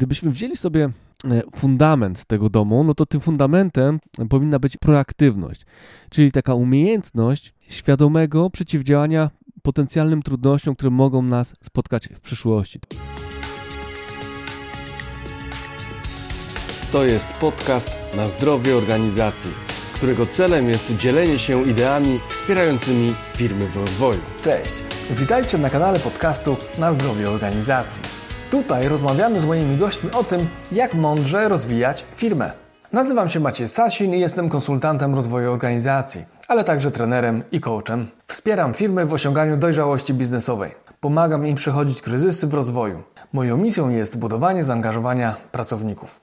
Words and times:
gdybyśmy 0.00 0.30
wzięli 0.30 0.56
sobie 0.56 0.90
e, 1.24 1.42
fundament 1.56 2.24
tego 2.24 2.50
domu, 2.50 2.84
no 2.84 2.94
to 2.94 3.06
tym 3.06 3.20
fundamentem 3.20 4.00
powinna 4.30 4.58
być 4.58 4.76
proaktywność, 4.76 5.66
czyli 6.10 6.32
taka 6.32 6.54
umiejętność 6.54 7.54
świadomego 7.68 8.50
przeciwdziałania 8.50 9.30
potencjalnym 9.62 10.22
trudnościom, 10.22 10.74
które 10.74 10.90
mogą 10.90 11.22
nas 11.22 11.54
spotkać 11.60 12.08
w 12.08 12.20
przyszłości. 12.20 12.80
To 16.92 17.04
jest 17.04 17.32
podcast 17.32 18.16
na 18.16 18.26
zdrowie 18.26 18.76
organizacji, 18.76 19.50
którego 19.94 20.26
celem 20.26 20.68
jest 20.68 20.96
dzielenie 20.96 21.38
się 21.38 21.68
ideami 21.68 22.18
wspierającymi 22.28 23.14
firmy 23.34 23.66
w 23.66 23.76
rozwoju. 23.76 24.20
Cześć, 24.44 24.74
witajcie 25.10 25.58
na 25.58 25.70
kanale 25.70 25.98
podcastu 25.98 26.56
Na 26.78 26.92
zdrowie 26.92 27.30
organizacji. 27.30 28.29
Tutaj 28.50 28.88
rozmawiamy 28.88 29.40
z 29.40 29.44
moimi 29.44 29.76
gośćmi 29.76 30.10
o 30.10 30.24
tym, 30.24 30.46
jak 30.72 30.94
mądrze 30.94 31.48
rozwijać 31.48 32.04
firmę. 32.16 32.52
Nazywam 32.92 33.28
się 33.28 33.40
Maciej 33.40 33.68
Sasin 33.68 34.14
i 34.14 34.20
jestem 34.20 34.48
konsultantem 34.48 35.14
rozwoju 35.14 35.52
organizacji, 35.52 36.24
ale 36.48 36.64
także 36.64 36.90
trenerem 36.90 37.42
i 37.52 37.60
coachem. 37.60 38.06
Wspieram 38.26 38.74
firmy 38.74 39.06
w 39.06 39.12
osiąganiu 39.12 39.56
dojrzałości 39.56 40.14
biznesowej. 40.14 40.70
Pomagam 41.00 41.46
im 41.46 41.54
przechodzić 41.54 42.02
kryzysy 42.02 42.46
w 42.46 42.54
rozwoju. 42.54 43.02
Moją 43.32 43.56
misją 43.56 43.90
jest 43.90 44.18
budowanie 44.18 44.64
zaangażowania 44.64 45.34
pracowników. 45.52 46.20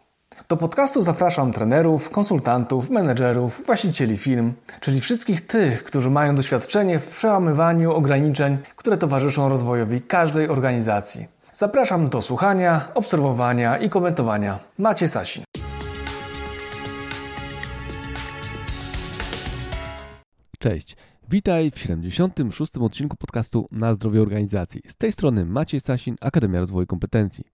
Do 0.49 0.57
podcastu 0.57 1.01
zapraszam 1.01 1.53
trenerów, 1.53 2.09
konsultantów, 2.09 2.89
menedżerów, 2.89 3.65
właścicieli 3.65 4.17
firm, 4.17 4.53
czyli 4.79 5.01
wszystkich 5.01 5.47
tych, 5.47 5.83
którzy 5.83 6.09
mają 6.09 6.35
doświadczenie 6.35 6.99
w 6.99 7.07
przełamywaniu 7.07 7.93
ograniczeń, 7.93 8.57
które 8.75 8.97
towarzyszą 8.97 9.49
rozwojowi 9.49 10.01
każdej 10.01 10.49
organizacji. 10.49 11.36
Zapraszam 11.57 12.09
do 12.09 12.21
słuchania, 12.21 12.81
obserwowania 12.93 13.77
i 13.77 13.89
komentowania. 13.89 14.59
Macie 14.77 15.07
Sasin. 15.07 15.43
Cześć. 20.59 20.97
Witaj 21.29 21.71
w 21.71 21.79
76. 21.79 22.77
odcinku 22.77 23.17
podcastu 23.17 23.67
Na 23.71 23.93
zdrowie 23.93 24.21
organizacji. 24.21 24.81
Z 24.87 24.95
tej 24.95 25.11
strony 25.11 25.45
Maciej 25.45 25.79
Sasin, 25.79 26.15
Akademia 26.21 26.59
Rozwoju 26.59 26.87
Kompetencji. 26.87 27.45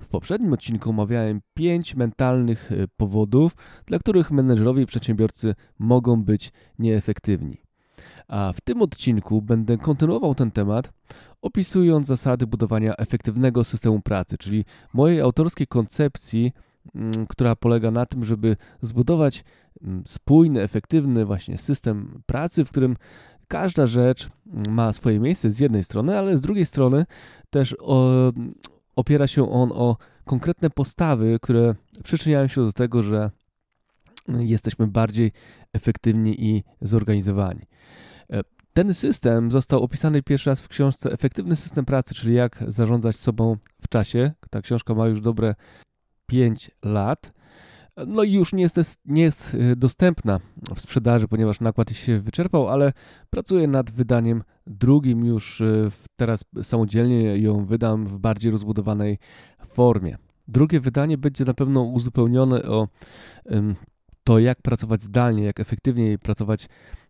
W 0.00 0.08
poprzednim 0.08 0.52
odcinku 0.52 0.90
omawiałem 0.90 1.40
pięć 1.54 1.94
mentalnych 1.94 2.72
e, 2.72 2.74
powodów, 2.96 3.52
dla 3.86 3.98
których 3.98 4.30
menedżerowie 4.30 4.82
i 4.82 4.86
przedsiębiorcy 4.86 5.54
mogą 5.78 6.24
być 6.24 6.52
nieefektywni. 6.78 7.62
A 8.28 8.52
w 8.56 8.60
tym 8.60 8.82
odcinku 8.82 9.42
będę 9.42 9.78
kontynuował 9.78 10.34
ten 10.34 10.50
temat, 10.50 10.92
opisując 11.42 12.06
zasady 12.06 12.46
budowania 12.46 12.96
efektywnego 12.96 13.64
systemu 13.64 14.00
pracy, 14.00 14.38
czyli 14.38 14.64
mojej 14.92 15.20
autorskiej 15.20 15.66
koncepcji, 15.66 16.52
mm, 16.94 17.26
która 17.26 17.56
polega 17.56 17.90
na 17.90 18.06
tym, 18.06 18.24
żeby 18.24 18.56
zbudować 18.82 19.44
mm, 19.82 20.02
spójny, 20.06 20.62
efektywny 20.62 21.24
właśnie 21.24 21.58
system 21.58 22.22
pracy, 22.26 22.64
w 22.64 22.70
którym 22.70 22.96
każda 23.48 23.86
rzecz 23.86 24.28
mm, 24.46 24.74
ma 24.74 24.92
swoje 24.92 25.20
miejsce 25.20 25.50
z 25.50 25.60
jednej 25.60 25.84
strony, 25.84 26.18
ale 26.18 26.36
z 26.36 26.40
drugiej 26.40 26.66
strony 26.66 27.04
też 27.50 27.76
opiera 28.96 29.26
się 29.26 29.50
on 29.50 29.72
o 29.72 29.96
konkretne 30.24 30.70
postawy, 30.70 31.38
które 31.42 31.74
przyczyniają 32.04 32.48
się 32.48 32.60
do 32.60 32.72
tego, 32.72 33.02
że 33.02 33.30
jesteśmy 34.28 34.86
bardziej 34.86 35.32
efektywni 35.72 36.44
i 36.44 36.64
zorganizowani. 36.80 37.66
Ten 38.72 38.94
system 38.94 39.50
został 39.50 39.82
opisany 39.82 40.22
pierwszy 40.22 40.50
raz 40.50 40.62
w 40.62 40.68
książce 40.68 41.12
Efektywny 41.12 41.56
system 41.56 41.84
pracy, 41.84 42.14
czyli 42.14 42.34
jak 42.34 42.64
zarządzać 42.68 43.16
sobą 43.16 43.56
w 43.82 43.88
czasie. 43.88 44.32
Ta 44.50 44.62
książka 44.62 44.94
ma 44.94 45.06
już 45.06 45.20
dobre 45.20 45.54
5 46.26 46.70
lat. 46.84 47.32
No 48.06 48.22
i 48.22 48.32
już 48.32 48.52
nie 48.52 48.62
jest, 48.62 49.00
nie 49.04 49.22
jest 49.22 49.54
y, 49.54 49.76
dostępna 49.76 50.40
w 50.74 50.80
sprzedaży, 50.80 51.28
ponieważ 51.28 51.60
nakład 51.60 51.90
się 51.90 52.20
wyczerpał, 52.20 52.68
ale 52.68 52.92
pracuję 53.30 53.68
nad 53.68 53.90
wydaniem 53.90 54.42
drugim 54.66 55.24
już 55.24 55.60
y, 55.60 55.90
teraz 56.16 56.44
samodzielnie 56.62 57.38
ją 57.38 57.66
wydam 57.66 58.06
w 58.06 58.18
bardziej 58.18 58.50
rozbudowanej 58.50 59.18
formie. 59.66 60.18
Drugie 60.48 60.80
wydanie 60.80 61.18
będzie 61.18 61.44
na 61.44 61.54
pewno 61.54 61.82
uzupełnione 61.82 62.62
o 62.62 62.88
to, 64.24 64.38
jak 64.38 64.62
pracować 64.62 65.02
zdalnie, 65.02 65.44
jak 65.44 65.60
efektywniej 65.60 66.18
pracować 66.18 66.68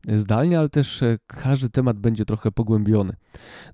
zdalnie, 0.08 0.58
ale 0.58 0.68
też 0.68 1.02
e, 1.02 1.18
każdy 1.26 1.70
temat 1.70 1.98
będzie 1.98 2.24
trochę 2.24 2.52
pogłębiony. 2.52 3.16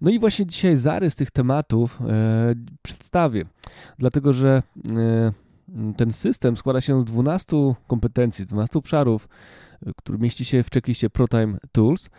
No 0.00 0.10
i 0.10 0.18
właśnie 0.18 0.46
dzisiaj 0.46 0.76
zarys 0.76 1.16
tych 1.16 1.30
tematów 1.30 2.00
e, 2.00 2.54
przedstawię, 2.82 3.44
dlatego 3.98 4.32
że 4.32 4.62
e, 4.96 5.32
ten 5.96 6.12
system 6.12 6.56
składa 6.56 6.80
się 6.80 7.00
z 7.00 7.04
12 7.04 7.56
kompetencji, 7.86 8.44
z 8.44 8.48
12 8.48 8.78
obszarów, 8.78 9.28
który 9.96 10.18
mieści 10.18 10.44
się 10.44 10.62
w 10.62 10.70
checkliście 10.70 11.10
ProTime 11.10 11.58
Tools, 11.72 12.10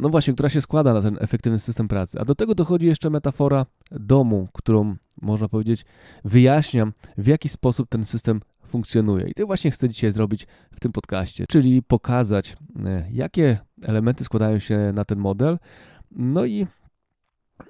no 0.00 0.08
właśnie, 0.08 0.34
która 0.34 0.48
się 0.48 0.60
składa 0.60 0.92
na 0.92 1.02
ten 1.02 1.18
efektywny 1.20 1.58
system 1.58 1.88
pracy. 1.88 2.20
A 2.20 2.24
do 2.24 2.34
tego 2.34 2.54
dochodzi 2.54 2.86
jeszcze 2.86 3.10
metafora 3.10 3.66
domu, 3.90 4.48
którą 4.52 4.96
można 5.22 5.48
powiedzieć 5.48 5.84
wyjaśniam, 6.24 6.92
w 7.18 7.26
jaki 7.26 7.48
sposób 7.48 7.88
ten 7.88 8.04
system 8.04 8.40
funkcjonuje. 8.72 9.28
I 9.28 9.34
to 9.34 9.46
właśnie 9.46 9.70
chcę 9.70 9.88
dzisiaj 9.88 10.12
zrobić 10.12 10.46
w 10.70 10.80
tym 10.80 10.92
podcaście, 10.92 11.46
czyli 11.48 11.82
pokazać, 11.82 12.56
e, 12.86 13.08
jakie 13.12 13.58
elementy 13.82 14.24
składają 14.24 14.58
się 14.58 14.92
na 14.94 15.04
ten 15.04 15.18
model, 15.18 15.58
no 16.10 16.44
i 16.44 16.66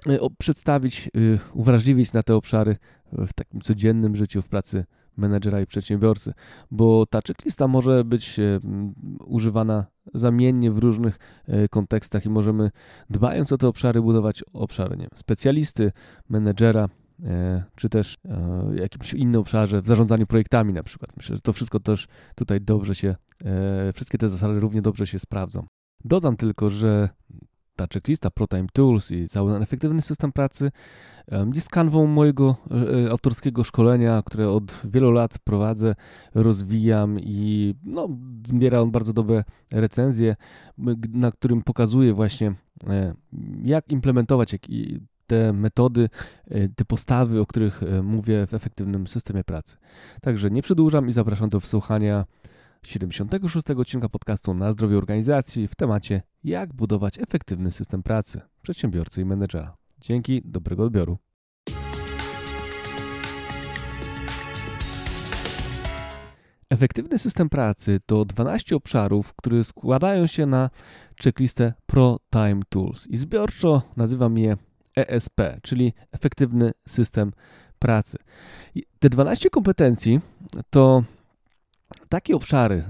e, 0.07 0.19
przedstawić, 0.37 1.07
e, 1.07 1.09
uwrażliwić 1.53 2.13
na 2.13 2.23
te 2.23 2.35
obszary 2.35 2.77
w 3.11 3.33
takim 3.33 3.61
codziennym 3.61 4.15
życiu, 4.15 4.41
w 4.41 4.47
pracy 4.47 4.85
menedżera 5.17 5.61
i 5.61 5.65
przedsiębiorcy, 5.65 6.33
bo 6.71 7.05
ta 7.05 7.19
checklista 7.27 7.67
może 7.67 8.03
być 8.03 8.39
używana 9.25 9.85
zamiennie 10.13 10.71
w 10.71 10.77
różnych 10.77 11.17
kontekstach 11.69 12.25
i 12.25 12.29
możemy, 12.29 12.71
dbając 13.09 13.51
o 13.51 13.57
te 13.57 13.67
obszary, 13.67 14.01
budować 14.01 14.43
obszary 14.53 14.95
nie 14.97 15.01
wiem, 15.01 15.09
specjalisty, 15.15 15.91
menedżera, 16.29 16.89
czy 17.75 17.89
też 17.89 18.17
e, 18.25 18.75
jakimś 18.75 19.13
innym 19.13 19.41
obszarze, 19.41 19.81
w 19.81 19.87
zarządzaniu 19.87 20.25
projektami 20.25 20.73
na 20.73 20.83
przykład. 20.83 21.17
Myślę, 21.17 21.35
że 21.35 21.41
to 21.41 21.53
wszystko 21.53 21.79
też 21.79 22.07
tutaj 22.35 22.61
dobrze 22.61 22.95
się, 22.95 23.15
e, 23.45 23.93
wszystkie 23.93 24.17
te 24.17 24.29
zasady 24.29 24.59
równie 24.59 24.81
dobrze 24.81 25.07
się 25.07 25.19
sprawdzą. 25.19 25.65
Dodam 26.05 26.37
tylko, 26.37 26.69
że 26.69 27.09
ta 27.75 27.87
checklista 27.93 28.29
ProTime 28.29 28.67
Tools 28.73 29.11
i 29.11 29.27
cały 29.27 29.57
efektywny 29.57 30.01
system 30.01 30.31
pracy 30.31 30.71
jest 31.53 31.69
kanwą 31.69 32.07
mojego 32.07 32.55
autorskiego 33.11 33.63
szkolenia, 33.63 34.21
które 34.25 34.49
od 34.49 34.81
wielu 34.83 35.11
lat 35.11 35.39
prowadzę, 35.39 35.95
rozwijam 36.33 37.19
i 37.19 37.75
no, 37.83 38.09
zbiera 38.47 38.79
on 38.79 38.91
bardzo 38.91 39.13
dobre 39.13 39.43
recenzje, 39.71 40.35
na 41.13 41.31
którym 41.31 41.61
pokazuję 41.61 42.13
właśnie 42.13 42.53
jak 43.63 43.91
implementować 43.91 44.53
te 45.33 45.53
metody, 45.53 46.09
e, 46.47 46.69
te 46.69 46.85
postawy, 46.85 47.41
o 47.41 47.45
których 47.45 47.83
e, 47.83 48.03
mówię 48.03 48.47
w 48.47 48.53
efektywnym 48.53 49.07
systemie 49.07 49.43
pracy. 49.43 49.77
Także 50.21 50.51
nie 50.51 50.61
przedłużam 50.61 51.09
i 51.09 51.11
zapraszam 51.11 51.49
do 51.49 51.59
wysłuchania 51.59 52.25
76 52.83 53.69
odcinka 53.69 54.09
podcastu 54.09 54.53
na 54.53 54.71
zdrowie 54.71 54.97
organizacji 54.97 55.67
w 55.67 55.75
temacie 55.75 56.21
jak 56.43 56.73
budować 56.73 57.19
efektywny 57.19 57.71
system 57.71 58.03
pracy 58.03 58.41
przedsiębiorcy 58.61 59.21
i 59.21 59.25
menedżera. 59.25 59.75
Dzięki, 60.01 60.41
dobrego 60.45 60.83
odbioru. 60.83 61.17
Efektywny 66.69 67.17
system 67.17 67.49
pracy 67.49 67.99
to 68.05 68.25
12 68.25 68.75
obszarów, 68.75 69.33
które 69.33 69.63
składają 69.63 70.27
się 70.27 70.45
na 70.45 70.69
checklistę 71.23 71.73
Pro 71.85 72.19
Time 72.31 72.61
Tools 72.69 73.07
i 73.07 73.17
zbiorczo 73.17 73.81
nazywam 73.97 74.37
je 74.37 74.57
ESP, 74.95 75.41
czyli 75.61 75.93
efektywny 76.11 76.71
system 76.87 77.31
pracy. 77.79 78.17
I 78.75 78.83
te 78.99 79.09
12 79.09 79.49
kompetencji 79.49 80.19
to 80.69 81.03
takie 82.09 82.35
obszary, 82.35 82.83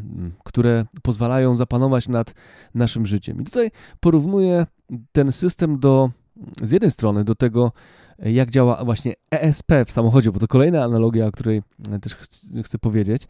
które 0.44 0.86
pozwalają 1.02 1.56
zapanować 1.56 2.08
nad 2.08 2.34
naszym 2.76 3.06
życiem. 3.06 3.42
I 3.42 3.46
tutaj 3.46 3.72
porównuję 4.00 4.66
ten 5.12 5.32
system 5.32 5.80
do, 5.80 6.10
z 6.62 6.72
jednej 6.72 6.92
strony 6.92 7.24
do 7.24 7.36
tego, 7.36 7.72
jak 8.20 8.50
działa 8.50 8.86
właśnie 8.86 9.14
ESP 9.32 9.72
w 9.86 9.92
samochodzie, 9.92 10.32
bo 10.32 10.40
to 10.40 10.48
kolejna 10.48 10.84
analogia, 10.84 11.28
o 11.28 11.32
której 11.32 11.62
też 12.02 12.18
chcę 12.64 12.80
powiedzieć. 12.80 13.28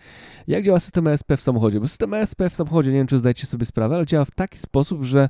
Jak 0.47 0.63
działa 0.63 0.79
system 0.79 1.07
ESP 1.07 1.31
w 1.37 1.41
samochodzie? 1.41 1.79
Bo 1.79 1.87
system 1.87 2.13
ESP 2.13 2.41
w 2.49 2.55
samochodzie, 2.55 2.91
nie 2.91 2.97
wiem 2.97 3.07
czy 3.07 3.19
zdajecie 3.19 3.47
sobie 3.47 3.65
sprawę, 3.65 3.95
ale 3.95 4.05
działa 4.05 4.25
w 4.25 4.31
taki 4.31 4.59
sposób, 4.59 5.03
że 5.03 5.29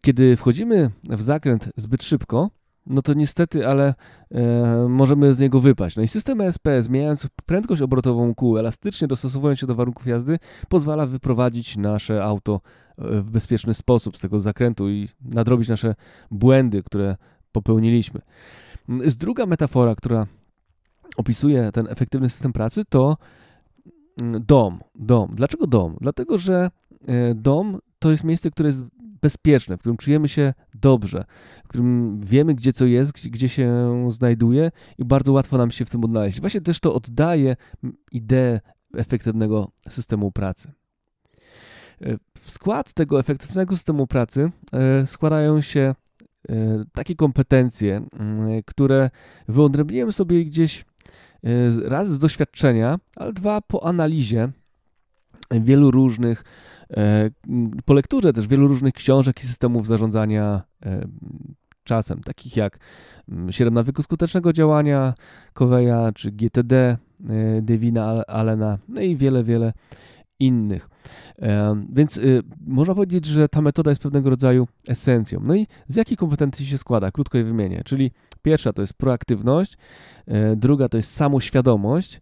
kiedy 0.00 0.36
wchodzimy 0.36 0.90
w 1.10 1.22
zakręt 1.22 1.68
zbyt 1.76 2.02
szybko, 2.02 2.50
no 2.88 3.02
to 3.02 3.14
niestety, 3.14 3.68
ale 3.68 3.94
e, 4.30 4.88
możemy 4.88 5.34
z 5.34 5.40
niego 5.40 5.60
wypaść. 5.60 5.96
No 5.96 6.02
i 6.02 6.08
system 6.08 6.40
ESP, 6.40 6.68
zmieniając 6.80 7.28
prędkość 7.46 7.82
obrotową 7.82 8.34
kół, 8.34 8.58
elastycznie 8.58 9.08
dostosowując 9.08 9.58
się 9.58 9.66
do 9.66 9.74
warunków 9.74 10.06
jazdy, 10.06 10.38
pozwala 10.68 11.06
wyprowadzić 11.06 11.76
nasze 11.76 12.24
auto 12.24 12.60
e, 12.98 13.20
w 13.20 13.30
bezpieczny 13.30 13.74
sposób 13.74 14.16
z 14.16 14.20
tego 14.20 14.40
zakrętu 14.40 14.90
i 14.90 15.08
nadrobić 15.20 15.68
nasze 15.68 15.94
błędy, 16.30 16.82
które 16.82 17.16
popełniliśmy. 17.52 18.20
Jest 18.88 19.18
druga 19.18 19.46
metafora, 19.46 19.94
która 19.94 20.26
opisuje 21.16 21.72
ten 21.72 21.86
efektywny 21.90 22.28
system 22.28 22.52
pracy, 22.52 22.84
to 22.88 23.16
mm, 24.20 24.44
dom. 24.46 24.80
Dom. 24.94 25.34
Dlaczego 25.34 25.66
dom? 25.66 25.96
Dlatego, 26.00 26.38
że 26.38 26.70
e, 27.06 27.34
dom 27.34 27.78
to 27.98 28.10
jest 28.10 28.24
miejsce, 28.24 28.50
które 28.50 28.68
jest 28.68 28.84
bezpieczne, 29.22 29.76
w 29.76 29.80
którym 29.80 29.96
czujemy 29.96 30.28
się 30.28 30.54
dobrze, 30.74 31.24
w 31.64 31.68
którym 31.68 32.20
wiemy, 32.20 32.54
gdzie 32.54 32.72
co 32.72 32.86
jest, 32.86 33.12
gdzie 33.12 33.48
się 33.48 33.88
znajduje 34.10 34.70
i 34.98 35.04
bardzo 35.04 35.32
łatwo 35.32 35.58
nam 35.58 35.70
się 35.70 35.84
w 35.84 35.90
tym 35.90 36.04
odnaleźć. 36.04 36.40
Właśnie 36.40 36.60
też 36.60 36.80
to 36.80 36.94
oddaje 36.94 37.56
ideę 38.12 38.60
efektywnego 38.94 39.70
systemu 39.88 40.32
pracy. 40.32 40.72
E, 42.02 42.18
w 42.40 42.50
skład 42.50 42.92
tego 42.92 43.20
efektywnego 43.20 43.76
systemu 43.76 44.06
pracy 44.06 44.50
e, 44.72 45.06
składają 45.06 45.60
się 45.60 45.94
e, 46.48 46.54
takie 46.92 47.14
kompetencje, 47.14 48.06
które 48.66 49.10
wyodrębniłem 49.48 50.12
sobie 50.12 50.44
gdzieś 50.44 50.84
raz 51.84 52.08
z 52.08 52.18
doświadczenia, 52.18 52.98
ale 53.16 53.32
dwa 53.32 53.60
po 53.60 53.86
analizie 53.86 54.48
wielu 55.50 55.90
różnych, 55.90 56.44
po 57.84 57.94
lekturze 57.94 58.32
też 58.32 58.48
wielu 58.48 58.68
różnych 58.68 58.94
książek 58.94 59.44
i 59.44 59.46
systemów 59.46 59.86
zarządzania 59.86 60.62
czasem, 61.84 62.22
takich 62.22 62.56
jak 62.56 62.78
7 63.50 63.74
nawyków 63.74 64.04
skutecznego 64.04 64.52
działania 64.52 65.14
Coveya 65.54 66.12
czy 66.14 66.32
GTD 66.32 66.96
Devina 67.62 68.24
Allena, 68.26 68.78
no 68.88 69.00
i 69.00 69.16
wiele, 69.16 69.44
wiele 69.44 69.72
innych. 70.40 70.88
Więc 71.92 72.20
można 72.66 72.94
powiedzieć, 72.94 73.26
że 73.26 73.48
ta 73.48 73.60
metoda 73.60 73.90
jest 73.90 74.02
pewnego 74.02 74.30
rodzaju 74.30 74.68
esencją. 74.88 75.40
No 75.42 75.54
i 75.54 75.66
z 75.88 75.96
jakich 75.96 76.18
kompetencji 76.18 76.66
się 76.66 76.78
składa? 76.78 77.10
Krótko 77.10 77.38
je 77.38 77.44
wymienię. 77.44 77.82
Czyli 77.84 78.10
pierwsza 78.42 78.72
to 78.72 78.82
jest 78.82 78.94
proaktywność, 78.94 79.76
e, 80.26 80.56
druga 80.56 80.88
to 80.88 80.96
jest 80.96 81.12
samoświadomość, 81.12 82.16
e, 82.16 82.20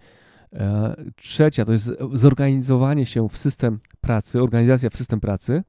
trzecia 1.16 1.64
to 1.64 1.72
jest 1.72 1.92
zorganizowanie 2.12 3.06
się 3.06 3.28
w 3.28 3.36
system 3.36 3.80
pracy, 4.00 4.42
organizacja 4.42 4.90
w 4.90 4.96
system 4.96 5.20
pracy, 5.20 5.62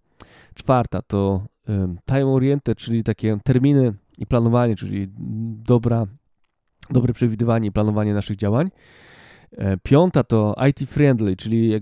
czwarta 0.55 1.01
to 1.01 1.45
time 2.05 2.25
oriented, 2.25 2.77
czyli 2.77 3.03
takie 3.03 3.37
terminy 3.43 3.93
i 4.17 4.25
planowanie, 4.25 4.75
czyli 4.75 5.07
dobra, 5.63 6.05
dobre 6.89 7.13
przewidywanie 7.13 7.67
i 7.67 7.71
planowanie 7.71 8.13
naszych 8.13 8.35
działań. 8.35 8.69
E, 9.51 9.77
piąta 9.77 10.23
to 10.23 10.55
IT 10.69 10.89
friendly, 10.89 11.35
czyli 11.35 11.73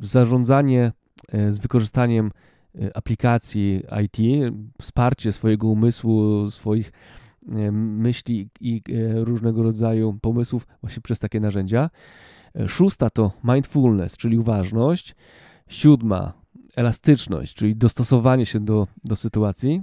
zarządzanie 0.00 0.92
e, 1.28 1.52
z 1.52 1.58
wykorzystaniem 1.58 2.30
e, 2.74 2.96
aplikacji 2.96 3.82
IT, 4.04 4.16
wsparcie 4.80 5.32
swojego 5.32 5.68
umysłu, 5.68 6.50
swoich 6.50 6.92
myśli 7.72 8.48
i 8.60 8.82
różnego 9.14 9.62
rodzaju 9.62 10.18
pomysłów 10.22 10.66
właśnie 10.80 11.02
przez 11.02 11.18
takie 11.18 11.40
narzędzia. 11.40 11.90
Szósta 12.66 13.10
to 13.10 13.32
mindfulness, 13.44 14.16
czyli 14.16 14.38
uważność. 14.38 15.16
Siódma 15.68 16.32
elastyczność, 16.76 17.54
czyli 17.54 17.76
dostosowanie 17.76 18.46
się 18.46 18.60
do, 18.60 18.86
do 19.04 19.16
sytuacji. 19.16 19.82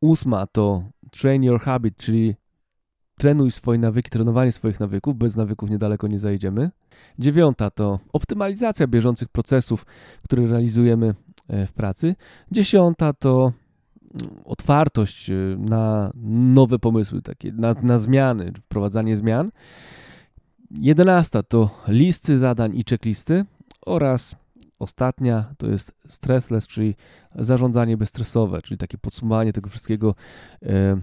Ósma 0.00 0.46
to 0.46 0.82
train 1.10 1.42
your 1.42 1.60
habit, 1.60 1.96
czyli 1.96 2.34
trenuj 3.18 3.50
swoje 3.50 3.78
nawyki, 3.78 4.10
trenowanie 4.10 4.52
swoich 4.52 4.80
nawyków, 4.80 5.16
bez 5.16 5.36
nawyków 5.36 5.70
niedaleko 5.70 6.08
nie 6.08 6.18
zajdziemy. 6.18 6.70
Dziewiąta 7.18 7.70
to 7.70 8.00
optymalizacja 8.12 8.86
bieżących 8.86 9.28
procesów, 9.28 9.86
które 10.24 10.46
realizujemy 10.46 11.14
e, 11.48 11.66
w 11.66 11.72
pracy. 11.72 12.14
Dziesiąta 12.50 13.12
to 13.12 13.52
otwartość 14.44 15.30
e, 15.30 15.34
na 15.58 16.10
nowe 16.54 16.78
pomysły, 16.78 17.22
takie, 17.22 17.52
na, 17.52 17.74
na 17.82 17.98
zmiany, 17.98 18.52
wprowadzanie 18.62 19.16
zmian. 19.16 19.50
Jedenasta 20.70 21.42
to 21.42 21.70
listy 21.88 22.38
zadań 22.38 22.76
i 22.78 22.84
checklisty 22.84 23.44
oraz 23.86 24.36
ostatnia 24.78 25.54
to 25.58 25.66
jest 25.66 25.92
stressless, 26.06 26.66
czyli 26.66 26.94
zarządzanie 27.34 27.96
bezstresowe, 27.96 28.62
czyli 28.62 28.78
takie 28.78 28.98
podsumowanie 28.98 29.52
tego 29.52 29.70
wszystkiego, 29.70 30.14
e, 30.62 31.00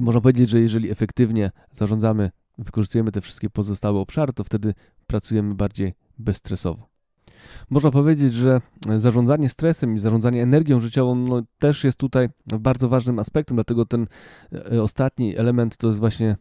można 0.00 0.20
powiedzieć, 0.20 0.48
że 0.48 0.60
jeżeli 0.60 0.90
efektywnie 0.90 1.50
zarządzamy, 1.72 2.30
wykorzystujemy 2.58 3.12
te 3.12 3.20
wszystkie 3.20 3.50
pozostałe 3.50 4.00
obszary, 4.00 4.32
to 4.32 4.44
wtedy 4.44 4.74
pracujemy 5.06 5.54
bardziej 5.54 5.94
bezstresowo. 6.18 6.91
Można 7.70 7.90
powiedzieć, 7.90 8.34
że 8.34 8.60
zarządzanie 8.96 9.48
stresem 9.48 9.96
i 9.96 9.98
zarządzanie 9.98 10.42
energią 10.42 10.80
życiową 10.80 11.14
no, 11.14 11.42
też 11.58 11.84
jest 11.84 11.98
tutaj 11.98 12.28
bardzo 12.46 12.88
ważnym 12.88 13.18
aspektem, 13.18 13.56
dlatego 13.56 13.86
ten 13.86 14.06
e, 14.72 14.82
ostatni 14.82 15.36
element 15.36 15.76
to 15.76 15.86
jest 15.88 16.00
właśnie 16.00 16.36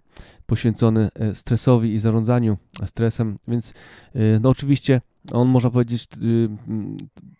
poświęcony 0.46 1.10
e, 1.16 1.36
stresowi 1.36 1.94
i 1.94 2.00
zarządzaniu 2.00 2.58
stresem, 2.86 3.38
więc 3.48 3.74
e, 4.16 4.40
no 4.40 4.50
oczywiście 4.50 5.02
on 5.32 5.48
można 5.48 5.70
powiedzieć, 5.70 6.08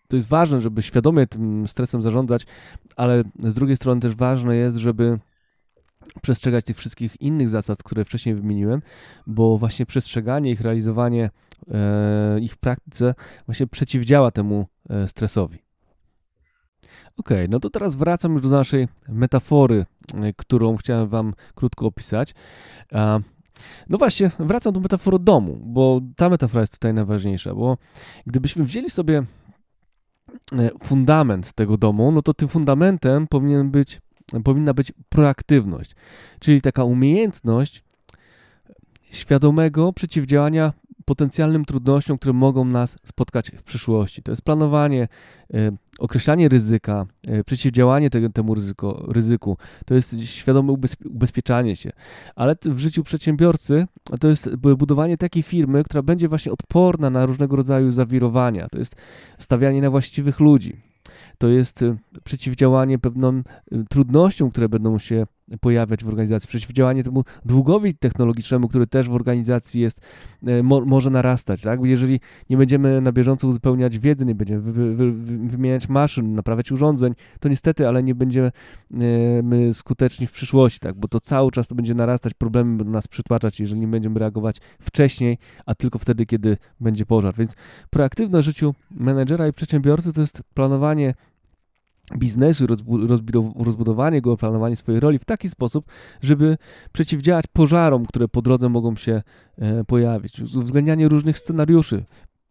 to 0.08 0.16
jest 0.16 0.28
ważne, 0.28 0.60
żeby 0.60 0.82
świadomie 0.82 1.26
tym 1.26 1.68
stresem 1.68 2.02
zarządzać, 2.02 2.46
ale 2.96 3.24
z 3.38 3.54
drugiej 3.54 3.76
strony 3.76 4.00
też 4.00 4.14
ważne 4.14 4.56
jest, 4.56 4.76
żeby 4.76 5.18
przestrzegać 6.22 6.64
tych 6.64 6.76
wszystkich 6.76 7.20
innych 7.20 7.48
zasad, 7.48 7.82
które 7.82 8.04
wcześniej 8.04 8.34
wymieniłem, 8.34 8.82
bo 9.26 9.58
właśnie 9.58 9.86
przestrzeganie 9.86 10.50
ich, 10.50 10.60
realizowanie 10.60 11.30
e, 11.70 12.40
ich 12.40 12.52
w 12.52 12.58
praktyce 12.58 13.14
właśnie 13.46 13.66
przeciwdziała 13.66 14.30
temu 14.30 14.66
e, 14.90 15.08
stresowi. 15.08 15.58
Ok, 17.16 17.30
no 17.48 17.60
to 17.60 17.70
teraz 17.70 17.94
wracam 17.94 18.32
już 18.32 18.42
do 18.42 18.48
naszej 18.48 18.88
metafory, 19.08 19.86
e, 20.14 20.32
którą 20.32 20.76
chciałem 20.76 21.08
Wam 21.08 21.34
krótko 21.54 21.86
opisać. 21.86 22.34
No 23.88 23.98
właśnie, 23.98 24.30
wracam 24.38 24.72
do 24.72 24.80
metafory 24.80 25.18
domu, 25.18 25.58
bo 25.64 26.00
ta 26.16 26.28
metafora 26.28 26.60
jest 26.60 26.72
tutaj 26.72 26.94
najważniejsza, 26.94 27.54
bo 27.54 27.78
gdybyśmy 28.26 28.64
wzięli 28.64 28.90
sobie 28.90 29.22
fundament 30.82 31.52
tego 31.52 31.76
domu, 31.76 32.12
no 32.12 32.22
to 32.22 32.34
tym 32.34 32.48
fundamentem 32.48 33.26
powinien 33.26 33.70
być 33.70 34.00
powinna 34.40 34.74
być 34.74 34.92
proaktywność, 35.08 35.94
czyli 36.40 36.60
taka 36.60 36.84
umiejętność 36.84 37.84
świadomego 39.10 39.92
przeciwdziałania 39.92 40.72
potencjalnym 41.04 41.64
trudnościom, 41.64 42.18
które 42.18 42.32
mogą 42.32 42.64
nas 42.64 42.98
spotkać 43.04 43.50
w 43.50 43.62
przyszłości. 43.62 44.22
To 44.22 44.32
jest 44.32 44.42
planowanie, 44.42 45.08
y, 45.54 45.72
określanie 45.98 46.48
ryzyka, 46.48 47.06
y, 47.28 47.44
przeciwdziałanie 47.44 48.10
temu 48.10 48.54
ryzyko, 48.54 49.06
ryzyku, 49.08 49.56
to 49.86 49.94
jest 49.94 50.20
świadome 50.20 50.76
ubezpieczanie 51.04 51.76
się. 51.76 51.90
Ale 52.36 52.56
w 52.64 52.78
życiu 52.78 53.02
przedsiębiorcy 53.02 53.86
to 54.20 54.28
jest 54.28 54.56
budowanie 54.56 55.16
takiej 55.16 55.42
firmy, 55.42 55.84
która 55.84 56.02
będzie 56.02 56.28
właśnie 56.28 56.52
odporna 56.52 57.10
na 57.10 57.26
różnego 57.26 57.56
rodzaju 57.56 57.90
zawirowania. 57.90 58.66
To 58.68 58.78
jest 58.78 58.96
stawianie 59.38 59.82
na 59.82 59.90
właściwych 59.90 60.40
ludzi 60.40 60.91
to 61.42 61.48
jest 61.48 61.82
y, 61.82 61.96
przeciwdziałanie 62.24 62.98
pewnym 62.98 63.44
trudnościom, 63.90 64.50
które 64.50 64.68
będą 64.68 64.98
się 64.98 65.26
pojawiać 65.60 66.04
w 66.04 66.08
organizacji, 66.08 66.48
przeciwdziałanie 66.48 67.04
temu 67.04 67.24
długowi 67.44 67.94
technologicznemu, 67.94 68.68
który 68.68 68.86
też 68.86 69.08
w 69.08 69.14
organizacji 69.14 69.80
jest, 69.80 70.00
y, 70.48 70.62
mo, 70.62 70.80
może 70.80 71.10
narastać. 71.10 71.60
Tak? 71.60 71.80
Jeżeli 71.84 72.20
nie 72.50 72.56
będziemy 72.56 73.00
na 73.00 73.12
bieżąco 73.12 73.48
uzupełniać 73.48 73.98
wiedzy, 73.98 74.26
nie 74.26 74.34
będziemy 74.34 74.60
wy, 74.60 74.72
wy, 74.72 75.12
wy, 75.12 75.12
wymieniać 75.48 75.88
maszyn, 75.88 76.34
naprawiać 76.34 76.72
urządzeń, 76.72 77.14
to 77.40 77.48
niestety, 77.48 77.88
ale 77.88 78.02
nie 78.02 78.14
będziemy 78.14 78.52
my 79.42 79.74
skuteczni 79.74 80.26
w 80.26 80.32
przyszłości, 80.32 80.80
tak? 80.80 80.96
bo 80.96 81.08
to 81.08 81.20
cały 81.20 81.50
czas 81.50 81.68
to 81.68 81.74
będzie 81.74 81.94
narastać, 81.94 82.34
problemy 82.34 82.76
będą 82.76 82.92
nas 82.92 83.08
przytłaczać, 83.08 83.60
jeżeli 83.60 83.80
nie 83.80 83.88
będziemy 83.88 84.20
reagować 84.20 84.56
wcześniej, 84.80 85.38
a 85.66 85.74
tylko 85.74 85.98
wtedy, 85.98 86.26
kiedy 86.26 86.56
będzie 86.80 87.06
pożar. 87.06 87.34
Więc 87.34 87.56
proaktywność 87.90 88.48
w 88.48 88.50
życiu 88.50 88.74
menedżera 88.90 89.48
i 89.48 89.52
przedsiębiorcy 89.52 90.12
to 90.12 90.20
jest 90.20 90.42
planowanie 90.54 91.14
biznesu, 92.18 92.66
rozbudowanie 93.56 94.20
go, 94.20 94.36
planowanie 94.36 94.76
swojej 94.76 95.00
roli 95.00 95.18
w 95.18 95.24
taki 95.24 95.48
sposób, 95.48 95.84
żeby 96.22 96.58
przeciwdziałać 96.92 97.44
pożarom, 97.52 98.06
które 98.06 98.28
po 98.28 98.42
drodze 98.42 98.68
mogą 98.68 98.96
się 98.96 99.22
e, 99.58 99.84
pojawić, 99.84 100.40
uwzględnianie 100.40 101.08
różnych 101.08 101.38
scenariuszy, 101.38 102.04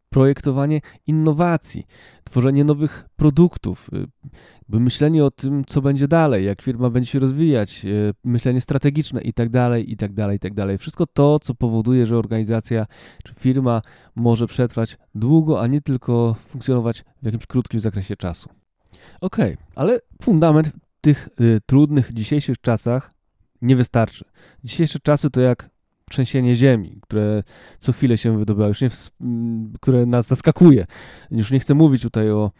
projektowanie 0.09 0.81
innowacji, 1.07 1.87
tworzenie 2.23 2.63
nowych 2.63 3.09
produktów, 3.15 3.89
e, 3.93 4.79
myślenie 4.79 5.25
o 5.25 5.31
tym, 5.31 5.65
co 5.65 5.81
będzie 5.81 6.07
dalej, 6.07 6.45
jak 6.45 6.61
firma 6.61 6.89
będzie 6.89 7.11
się 7.11 7.19
rozwijać, 7.19 7.85
e, 7.85 7.89
myślenie 8.23 8.61
strategiczne 8.61 9.21
i 9.21 9.33
tak 9.33 9.49
tak 9.97 10.13
tak 10.39 10.53
dalej. 10.53 10.77
Wszystko 10.77 11.07
to, 11.07 11.39
co 11.39 11.55
powoduje, 11.55 12.07
że 12.07 12.17
organizacja 12.17 12.85
czy 13.23 13.33
firma 13.33 13.81
może 14.15 14.47
przetrwać 14.47 14.97
długo, 15.15 15.61
a 15.61 15.67
nie 15.67 15.81
tylko 15.81 16.35
funkcjonować 16.47 17.03
w 17.21 17.25
jakimś 17.25 17.45
krótkim 17.45 17.79
zakresie 17.79 18.15
czasu. 18.15 18.60
Okej, 19.21 19.53
okay, 19.53 19.65
ale 19.75 19.99
fundament 20.21 20.67
w 20.67 21.01
tych 21.01 21.29
y, 21.41 21.59
trudnych 21.65 22.13
dzisiejszych 22.13 22.61
czasach 22.61 23.11
nie 23.61 23.75
wystarczy. 23.75 24.25
Dzisiejsze 24.63 24.99
czasy 24.99 25.29
to 25.29 25.41
jak 25.41 25.69
trzęsienie 26.09 26.55
ziemi, 26.55 26.99
które 27.01 27.43
co 27.79 27.93
chwilę 27.93 28.17
się 28.17 28.37
wydobywa, 28.37 28.67
już 28.67 28.81
nie 28.81 28.89
w, 28.89 29.09
które 29.81 30.05
nas 30.05 30.27
zaskakuje. 30.27 30.85
Już 31.31 31.51
nie 31.51 31.59
chcę 31.59 31.73
mówić 31.73 32.01
tutaj 32.01 32.31
o 32.31 32.51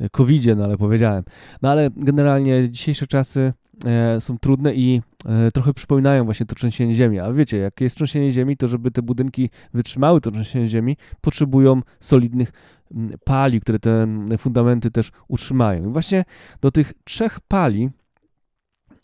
y, 0.00 0.10
covid 0.10 0.46
no 0.56 0.64
ale 0.64 0.76
powiedziałem. 0.76 1.24
No 1.62 1.70
ale 1.70 1.90
generalnie 1.96 2.70
dzisiejsze 2.70 3.06
czasy 3.06 3.52
e, 3.84 4.20
są 4.20 4.38
trudne 4.38 4.74
i 4.74 5.02
e, 5.26 5.50
trochę 5.50 5.74
przypominają 5.74 6.24
właśnie 6.24 6.46
to 6.46 6.54
trzęsienie 6.54 6.94
ziemi. 6.94 7.18
A 7.18 7.32
wiecie, 7.32 7.56
jak 7.56 7.80
jest 7.80 7.96
trzęsienie 7.96 8.32
ziemi, 8.32 8.56
to 8.56 8.68
żeby 8.68 8.90
te 8.90 9.02
budynki 9.02 9.50
wytrzymały 9.74 10.20
to 10.20 10.30
trzęsienie 10.30 10.68
ziemi, 10.68 10.96
potrzebują 11.20 11.82
solidnych 12.00 12.52
pali, 13.24 13.60
które 13.60 13.78
te 13.78 14.06
fundamenty 14.38 14.90
też 14.90 15.12
utrzymają. 15.28 15.88
I 15.88 15.92
właśnie 15.92 16.24
do 16.60 16.70
tych 16.70 16.92
trzech 17.04 17.40
pali 17.40 17.90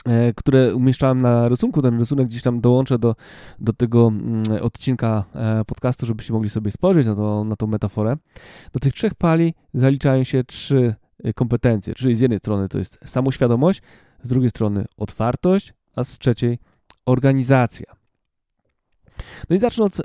E, 0.07 0.33
które 0.33 0.75
umieszczałem 0.75 1.21
na 1.21 1.49
rysunku. 1.49 1.83
Ten 1.83 1.99
rysunek 1.99 2.27
gdzieś 2.27 2.43
tam 2.43 2.61
dołączę 2.61 2.99
do, 2.99 3.17
do 3.59 3.73
tego 3.73 4.13
odcinka 4.63 5.25
e, 5.35 5.65
podcastu, 5.65 6.07
żebyście 6.07 6.33
mogli 6.33 6.51
sobie 6.51 6.71
spojrzeć 6.71 7.07
na, 7.07 7.15
to, 7.15 7.45
na 7.45 7.57
tą 7.57 7.67
metaforę. 7.67 8.17
Do 8.73 8.81
tych 8.81 8.93
trzech 8.93 9.15
pali 9.15 9.55
zaliczają 9.75 10.25
się 10.25 10.45
trzy 10.45 10.95
e, 11.25 11.33
kompetencje, 11.33 11.95
czyli 11.95 12.17
z 12.17 12.21
jednej 12.21 12.39
strony 12.39 12.69
to 12.69 12.79
jest 12.79 12.99
samoświadomość, 13.05 13.83
z 14.23 14.29
drugiej 14.29 14.51
strony 14.51 14.85
otwartość, 14.97 15.75
a 15.97 16.05
z 16.05 16.19
trzeciej 16.19 16.59
organizacja. 17.07 17.87
No 19.51 19.57
i 19.57 19.59
zacznę 19.59 19.85
od 19.85 19.97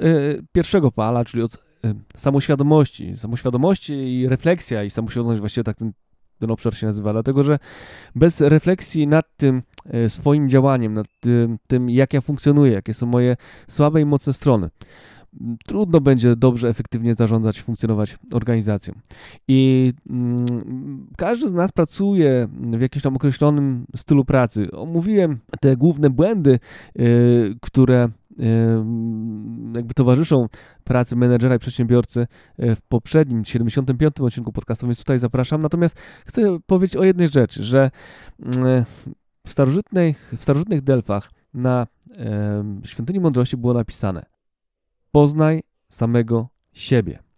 pierwszego 0.52 0.92
pala, 0.92 1.26
czyli 1.26 1.44
od 1.44 1.71
samoświadomości. 2.16 3.18
Samoświadomości 3.18 3.94
i 3.94 4.28
refleksja 4.28 4.84
i 4.84 4.90
samoświadomość 4.90 5.40
właściwie 5.40 5.64
tak 5.64 5.78
ten 5.78 5.92
ten 6.42 6.52
obszar 6.52 6.76
się 6.76 6.88
nazywa, 6.88 7.12
dlatego 7.12 7.44
że 7.44 7.60
bez 8.16 8.42
refleksji 8.42 9.08
nad 9.08 9.38
tym 9.38 9.62
e, 9.86 10.10
swoim 10.10 10.50
działaniem, 10.50 10.94
nad 10.94 11.08
tym, 11.20 11.58
tym 11.68 11.90
jak 11.90 12.14
ja 12.14 12.22
funkcjonuję, 12.22 12.72
jakie 12.72 12.94
są 12.94 13.06
moje 13.06 13.36
słabe 13.68 14.02
i 14.02 14.06
mocne 14.06 14.34
strony, 14.34 14.70
trudno 15.66 16.02
będzie 16.02 16.36
dobrze, 16.36 16.70
efektywnie 16.70 17.14
zarządzać, 17.14 17.62
funkcjonować 17.62 18.18
organizacją. 18.34 18.94
I 19.48 19.92
mm, 20.10 21.08
każdy 21.18 21.50
z 21.50 21.54
nas 21.54 21.72
pracuje 21.72 22.48
w 22.78 22.82
jakimś 22.82 23.04
tam 23.04 23.16
określonym 23.16 23.86
stylu 23.96 24.26
pracy. 24.26 24.72
Omówiłem 24.72 25.40
te 25.60 25.78
główne 25.78 26.10
błędy, 26.10 26.60
y, 27.00 27.56
które 27.62 28.10
jakby 29.76 29.94
towarzyszą 29.94 30.48
pracy 30.84 31.16
menedżera 31.16 31.56
i 31.56 31.60
przedsiębiorcy 31.60 32.28
e, 32.58 32.76
w 32.76 32.82
poprzednim, 32.82 33.46
75. 33.46 34.20
odcinku 34.20 34.52
podcastu, 34.52 34.88
więc 34.88 35.00
tutaj 35.00 35.20
zapraszam. 35.20 35.62
Natomiast 35.62 36.00
chcę 36.26 36.60
powiedzieć 36.66 36.96
o 36.96 37.04
jednej 37.04 37.28
rzeczy, 37.28 37.64
że 37.64 37.92
mm, 38.40 38.86
w 39.48 39.52
starożytnych, 39.52 40.34
w 40.38 40.44
starożytnych 40.44 40.82
Delfach 40.82 41.32
na 41.54 41.88
Świątyni 42.86 43.20
Mądrości 43.20 43.58
było 43.58 43.74
napisane 43.74 44.26
poznaj 45.12 45.64
samego 45.90 46.50
siebie. 46.74 47.31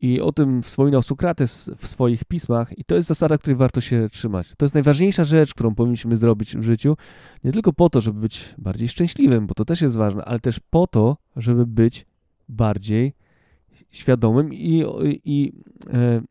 I 0.00 0.20
o 0.20 0.32
tym 0.32 0.62
wspominał 0.62 1.02
Sokrates 1.02 1.70
w 1.78 1.86
swoich 1.86 2.24
pismach, 2.24 2.78
i 2.78 2.84
to 2.84 2.94
jest 2.94 3.08
zasada, 3.08 3.38
której 3.38 3.56
warto 3.56 3.80
się 3.80 4.08
trzymać. 4.12 4.52
To 4.56 4.64
jest 4.64 4.74
najważniejsza 4.74 5.24
rzecz, 5.24 5.54
którą 5.54 5.74
powinniśmy 5.74 6.16
zrobić 6.16 6.56
w 6.56 6.62
życiu, 6.62 6.96
nie 7.44 7.52
tylko 7.52 7.72
po 7.72 7.90
to, 7.90 8.00
żeby 8.00 8.20
być 8.20 8.54
bardziej 8.58 8.88
szczęśliwym, 8.88 9.46
bo 9.46 9.54
to 9.54 9.64
też 9.64 9.80
jest 9.80 9.96
ważne, 9.96 10.24
ale 10.24 10.40
też 10.40 10.60
po 10.70 10.86
to, 10.86 11.16
żeby 11.36 11.66
być 11.66 12.06
bardziej 12.48 13.14
świadomym 13.90 14.54
i, 14.54 14.84
i 15.24 15.52
e, 15.92 16.22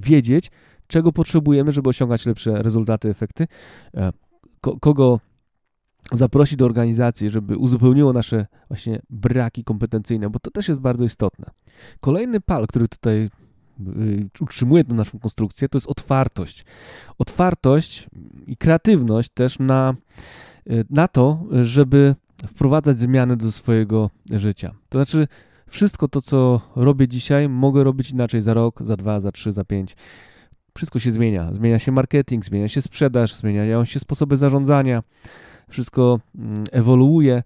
wiedzieć, 0.00 0.50
czego 0.86 1.12
potrzebujemy, 1.12 1.72
żeby 1.72 1.88
osiągać 1.88 2.26
lepsze 2.26 2.62
rezultaty, 2.62 3.08
efekty, 3.08 3.46
e, 3.94 4.12
ko, 4.60 4.76
kogo 4.80 5.20
zaprosić 6.12 6.56
do 6.56 6.64
organizacji, 6.64 7.30
żeby 7.30 7.56
uzupełniło 7.56 8.12
nasze 8.12 8.46
właśnie 8.68 9.02
braki 9.10 9.64
kompetencyjne, 9.64 10.30
bo 10.30 10.38
to 10.38 10.50
też 10.50 10.68
jest 10.68 10.80
bardzo 10.80 11.04
istotne. 11.04 11.50
Kolejny 12.00 12.40
pal, 12.40 12.66
który 12.66 12.88
tutaj 12.88 13.30
y, 13.80 14.28
utrzymuje 14.40 14.84
tę 14.84 14.94
naszą 14.94 15.18
konstrukcję, 15.18 15.68
to 15.68 15.76
jest 15.76 15.86
otwartość. 15.86 16.64
Otwartość 17.18 18.08
i 18.46 18.56
kreatywność 18.56 19.30
też 19.34 19.58
na, 19.58 19.94
y, 20.70 20.84
na 20.90 21.08
to, 21.08 21.44
żeby 21.62 22.14
wprowadzać 22.46 22.98
zmiany 22.98 23.36
do 23.36 23.52
swojego 23.52 24.10
życia. 24.30 24.74
To 24.88 24.98
znaczy, 24.98 25.28
wszystko 25.66 26.08
to, 26.08 26.20
co 26.20 26.60
robię 26.76 27.08
dzisiaj, 27.08 27.48
mogę 27.48 27.84
robić 27.84 28.10
inaczej 28.10 28.42
za 28.42 28.54
rok, 28.54 28.82
za 28.82 28.96
dwa, 28.96 29.20
za 29.20 29.32
trzy, 29.32 29.52
za 29.52 29.64
pięć. 29.64 29.96
Wszystko 30.76 30.98
się 30.98 31.10
zmienia. 31.10 31.54
Zmienia 31.54 31.78
się 31.78 31.92
marketing, 31.92 32.44
zmienia 32.44 32.68
się 32.68 32.82
sprzedaż, 32.82 33.34
zmieniają 33.34 33.84
się 33.84 34.00
sposoby 34.00 34.36
zarządzania 34.36 35.02
wszystko 35.70 36.20
mm, 36.34 36.64
ewoluuje, 36.72 37.42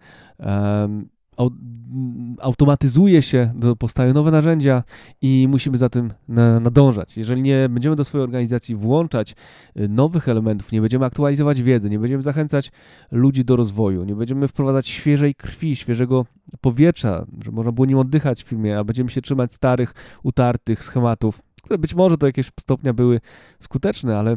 automatyzuje 2.41 3.23
się, 3.23 3.53
powstają 3.79 4.15
nowe 4.15 4.31
narzędzia 4.31 4.83
i 5.23 5.47
musimy 5.51 5.79
za 5.79 5.89
tym 5.89 6.13
nadążać. 6.61 7.17
Jeżeli 7.17 7.43
nie 7.43 7.69
będziemy 7.69 7.97
do 7.97 8.05
swojej 8.05 8.25
organizacji 8.25 8.75
włączać 8.75 9.35
y, 9.81 9.89
nowych 9.89 10.29
elementów, 10.29 10.73
nie 10.73 10.81
będziemy 10.81 11.05
aktualizować 11.05 11.63
wiedzy, 11.63 11.91
nie 11.91 11.99
będziemy 11.99 12.23
zachęcać 12.23 12.73
ludzi 13.11 13.45
do 13.45 13.57
rozwoju, 13.57 14.05
nie 14.05 14.15
będziemy 14.15 14.49
wprowadzać 14.49 14.89
świeżej 14.89 15.35
krwi, 15.35 15.77
świeżego 15.77 16.27
powietrza, 16.61 17.27
żeby 17.45 17.57
można 17.57 17.73
było 17.73 17.87
nim 17.87 17.99
oddychać 17.99 18.45
w 18.45 18.49
filmie, 18.49 18.79
a 18.79 18.85
będziemy 18.85 19.11
się 19.11 19.23
trzymać 19.23 19.53
starych, 19.53 19.95
utartych 20.23 20.85
schematów, 20.85 21.43
które 21.63 21.79
być 21.79 21.95
może 21.95 22.17
do 22.17 22.27
jakiegoś 22.27 22.51
stopnia 22.61 22.93
były 22.93 23.21
skuteczne, 23.61 24.19
ale 24.19 24.37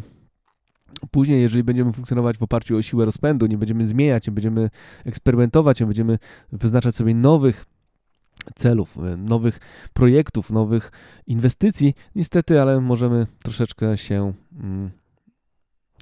Później, 1.11 1.41
jeżeli 1.41 1.63
będziemy 1.63 1.93
funkcjonować 1.93 2.37
w 2.37 2.43
oparciu 2.43 2.77
o 2.77 2.81
siłę 2.81 3.05
rozpędu, 3.05 3.45
nie 3.45 3.57
będziemy 3.57 3.85
zmieniać, 3.85 4.27
nie 4.27 4.33
będziemy 4.33 4.69
eksperymentować, 5.05 5.79
nie 5.79 5.85
będziemy 5.85 6.19
wyznaczać 6.51 6.95
sobie 6.95 7.15
nowych 7.15 7.65
celów, 8.55 8.97
e, 8.97 9.17
nowych 9.17 9.59
projektów, 9.93 10.51
nowych 10.51 10.91
inwestycji, 11.27 11.93
niestety, 12.15 12.61
ale 12.61 12.81
możemy 12.81 13.27
troszeczkę 13.43 13.97
się 13.97 14.33
mm, 14.59 14.91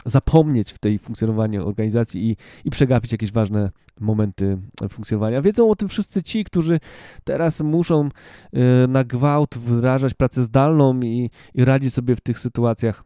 zapomnieć 0.06 0.72
w 0.72 0.78
tej 0.78 1.00
funkcjonowaniu 1.00 1.68
organizacji 1.68 2.30
i, 2.30 2.38
i 2.66 2.70
przegapić 2.70 3.12
jakieś 3.12 3.32
ważne 3.32 3.72
momenty 4.00 4.58
funkcjonowania. 4.90 5.42
Wiedzą 5.42 5.70
o 5.70 5.76
tym 5.76 5.90
wszyscy 5.90 6.24
ci, 6.24 6.44
którzy 6.44 6.80
teraz 7.24 7.62
muszą 7.62 8.06
y, 8.06 8.88
na 8.88 9.04
gwałt 9.04 9.58
wdrażać 9.58 10.14
pracę 10.14 10.44
zdalną 10.44 11.00
i, 11.00 11.30
i 11.54 11.66
radzić 11.66 11.94
sobie 11.94 12.16
w 12.16 12.22
tych 12.22 12.40
sytuacjach 12.40 13.04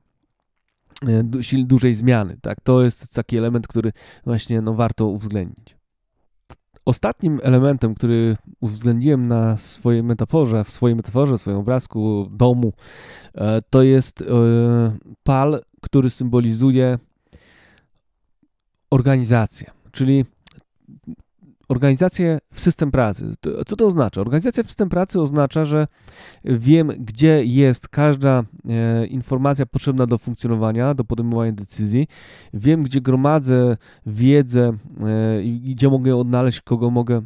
E, 1.07 1.23
dużej 1.63 1.93
zmiany. 1.93 2.37
Tak? 2.41 2.61
To 2.61 2.83
jest 2.83 3.13
taki 3.13 3.37
element, 3.37 3.67
który 3.67 3.91
właśnie 4.25 4.61
no, 4.61 4.73
warto 4.73 5.07
uwzględnić. 5.07 5.79
Ostatnim 6.85 7.39
elementem, 7.43 7.95
który 7.95 8.37
uwzględniłem 8.59 9.27
na 9.27 9.57
swojej 9.57 10.03
metaforze, 10.03 10.63
w 10.63 10.69
swojej 10.69 10.95
metaforze, 10.95 11.37
w 11.37 11.41
swoim 11.41 11.57
obrazku 11.57 12.29
domu, 12.31 12.73
e, 13.35 13.61
to 13.69 13.83
jest 13.83 14.21
e, 14.21 14.25
pal, 15.23 15.61
który 15.81 16.09
symbolizuje 16.09 16.99
organizację, 18.91 19.71
czyli 19.91 20.25
organizację 21.69 22.39
w 22.53 22.59
system 22.61 22.91
pracy. 22.91 23.33
Co 23.65 23.75
to 23.75 23.85
oznacza? 23.85 24.21
Organizacja 24.21 24.63
w 24.63 24.67
system 24.67 24.89
pracy 24.89 25.21
oznacza, 25.21 25.65
że 25.65 25.87
wiem, 26.45 26.87
gdzie 26.87 27.45
jest 27.45 27.87
każda 27.87 28.43
e, 28.69 29.05
informacja 29.05 29.65
potrzebna 29.65 30.05
do 30.05 30.17
funkcjonowania, 30.17 30.93
do 30.93 31.03
podejmowania 31.03 31.51
decyzji. 31.51 32.07
Wiem, 32.53 32.83
gdzie 32.83 33.01
gromadzę 33.01 33.77
wiedzę 34.05 34.77
e, 35.01 35.43
i 35.43 35.75
gdzie 35.75 35.89
mogę 35.89 36.09
ją 36.09 36.19
odnaleźć, 36.19 36.61
kogo 36.61 36.89
mogę 36.89 37.17
e, 37.17 37.21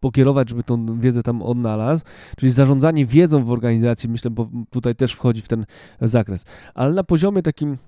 pokierować, 0.00 0.48
żeby 0.50 0.62
tą 0.62 1.00
wiedzę 1.00 1.22
tam 1.22 1.42
odnalazł. 1.42 2.04
Czyli 2.36 2.52
zarządzanie 2.52 3.06
wiedzą 3.06 3.44
w 3.44 3.50
organizacji, 3.50 4.08
myślę, 4.08 4.30
bo 4.30 4.48
tutaj 4.70 4.94
też 4.94 5.12
wchodzi 5.12 5.42
w 5.42 5.48
ten 5.48 5.66
zakres. 6.00 6.44
Ale 6.74 6.92
na 6.92 7.04
poziomie 7.04 7.42
takim 7.42 7.78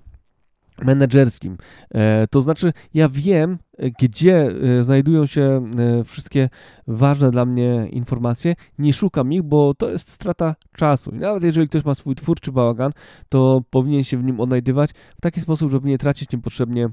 menedżerskim. 0.83 1.57
E, 1.91 2.27
to 2.27 2.41
znaczy, 2.41 2.73
ja 2.93 3.09
wiem, 3.09 3.57
gdzie 4.01 4.49
e, 4.79 4.83
znajdują 4.83 5.25
się 5.25 5.69
e, 5.77 6.03
wszystkie 6.03 6.49
ważne 6.87 7.31
dla 7.31 7.45
mnie 7.45 7.87
informacje, 7.91 8.55
nie 8.79 8.93
szukam 8.93 9.33
ich, 9.33 9.43
bo 9.43 9.73
to 9.73 9.89
jest 9.89 10.11
strata 10.11 10.55
czasu. 10.77 11.11
I 11.11 11.15
nawet 11.19 11.43
jeżeli 11.43 11.67
ktoś 11.67 11.85
ma 11.85 11.95
swój 11.95 12.15
twórczy 12.15 12.51
bałagan, 12.51 12.91
to 13.29 13.61
powinien 13.69 14.03
się 14.03 14.17
w 14.17 14.23
nim 14.23 14.39
odnajdywać 14.39 14.91
w 15.17 15.21
taki 15.21 15.41
sposób, 15.41 15.71
żeby 15.71 15.87
nie 15.87 15.97
tracić 15.97 16.31
niepotrzebnie 16.31 16.89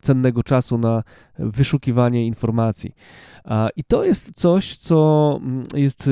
cennego 0.00 0.42
czasu 0.42 0.78
na 0.78 1.02
wyszukiwanie 1.38 2.26
informacji. 2.26 2.94
I 3.76 3.84
to 3.84 4.04
jest 4.04 4.32
coś, 4.32 4.76
co 4.76 5.38
mm, 5.42 5.62
jest 5.74 6.10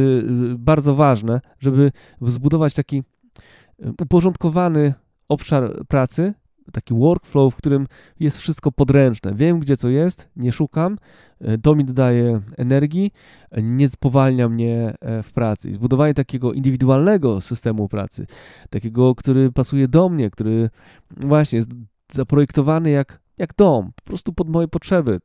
bardzo 0.54 0.94
ważne, 0.94 1.40
żeby 1.60 1.92
zbudować 2.22 2.74
taki 2.74 3.02
uporządkowany 4.02 4.94
obszar 5.28 5.86
pracy, 5.88 6.34
taki 6.72 6.94
workflow, 6.94 7.54
w 7.54 7.56
którym 7.56 7.86
jest 8.20 8.38
wszystko 8.38 8.72
podręczne. 8.72 9.34
Wiem, 9.34 9.60
gdzie 9.60 9.76
co 9.76 9.88
jest, 9.88 10.28
nie 10.36 10.52
szukam, 10.52 10.98
e, 11.40 11.58
to 11.58 11.74
mi 11.74 11.84
dodaje 11.84 12.40
energii, 12.56 13.12
nie 13.62 13.88
spowalnia 13.88 14.48
mnie 14.48 14.94
e, 15.00 15.22
w 15.22 15.32
pracy. 15.32 15.72
zbudowanie 15.72 16.14
takiego 16.14 16.52
indywidualnego 16.52 17.40
systemu 17.40 17.88
pracy, 17.88 18.26
takiego, 18.70 19.14
który 19.14 19.52
pasuje 19.52 19.88
do 19.88 20.08
mnie, 20.08 20.30
który 20.30 20.70
właśnie 21.16 21.56
jest 21.56 21.70
zaprojektowany 22.12 22.90
jak, 22.90 23.20
jak 23.38 23.54
dom, 23.54 23.92
po 23.94 24.02
prostu 24.02 24.32
pod 24.32 24.48
moje 24.48 24.68
potrzeby, 24.68 25.20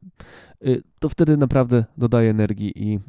e, 0.62 0.68
to 1.00 1.10
wtedy 1.10 1.38
naprawdę 1.38 1.86
dodaje 1.98 2.30
energii 2.30 2.72
i 2.76 3.00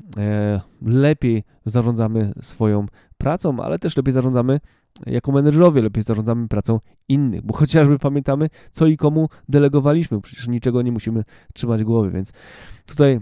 lepiej 0.83 1.45
zarządzamy 1.65 2.33
swoją 2.41 2.87
pracą, 3.19 3.61
ale 3.61 3.79
też 3.79 3.97
lepiej 3.97 4.13
zarządzamy 4.13 4.61
jako 5.07 5.33
menedżerowie 5.33 5.83
lepiej 5.83 6.03
zarządzamy 6.03 6.49
pracą 6.49 6.81
innych, 7.09 7.43
bo 7.43 7.55
chociażby 7.55 7.99
pamiętamy, 7.99 8.51
co 8.71 8.87
i 8.87 8.97
komu 8.97 9.29
delegowaliśmy. 9.49 10.21
Przecież 10.21 10.49
niczego 10.49 10.83
nie 10.83 10.93
musimy 10.93 11.25
trzymać 11.55 11.85
głowy, 11.85 12.11
więc 12.11 12.33
tutaj 12.87 13.21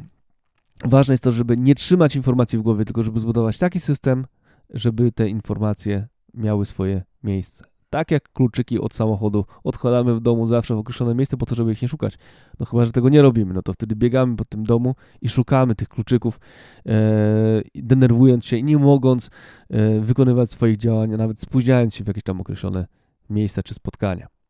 ważne 0.85 1.15
jest 1.15 1.25
to, 1.25 1.33
żeby 1.33 1.57
nie 1.57 1.75
trzymać 1.75 2.17
informacji 2.17 2.59
w 2.59 2.63
głowie, 2.63 2.85
tylko 2.85 3.05
żeby 3.05 3.21
zbudować 3.21 3.59
taki 3.59 3.81
system, 3.81 4.27
żeby 4.71 5.13
te 5.13 5.29
informacje 5.29 6.09
miały 6.35 6.67
swoje 6.67 7.03
miejsce. 7.23 7.72
Tak 7.93 8.11
jak 8.11 8.33
kluczyki 8.33 8.79
od 8.79 8.95
samochodu 8.95 9.45
odkładamy 9.65 10.15
w 10.15 10.21
domu 10.21 10.47
zawsze 10.47 10.75
w 10.75 10.79
określone 10.79 11.15
miejsce 11.15 11.37
po 11.37 11.47
to, 11.47 11.55
żeby 11.55 11.73
ich 11.73 11.83
nie 11.83 11.89
szukać. 11.89 12.19
No 12.61 12.67
chyba, 12.67 12.85
że 12.87 12.93
tego 12.93 13.09
nie 13.09 13.23
robimy, 13.23 13.55
no 13.55 13.63
to 13.63 13.73
wtedy 13.73 13.97
biegamy 13.97 14.37
po 14.37 14.45
tym 14.45 14.65
domu 14.65 14.95
i 15.23 15.29
szukamy 15.29 15.75
tych 15.75 15.89
kluczyków, 15.89 16.41
e, 16.87 17.63
denerwując 17.75 18.45
się 18.45 18.57
i 18.57 18.65
nie 18.65 18.79
mogąc 18.79 19.31
e, 19.71 20.01
wykonywać 20.01 20.51
swoich 20.51 20.77
działań, 20.77 21.15
a 21.15 21.17
nawet 21.17 21.41
spóźniając 21.41 21.95
się 21.95 22.05
w 22.05 22.07
jakieś 22.07 22.23
tam 22.23 22.41
określone 22.41 22.87
miejsca 23.31 23.63
czy 23.63 23.75
spotkania. 23.75 24.42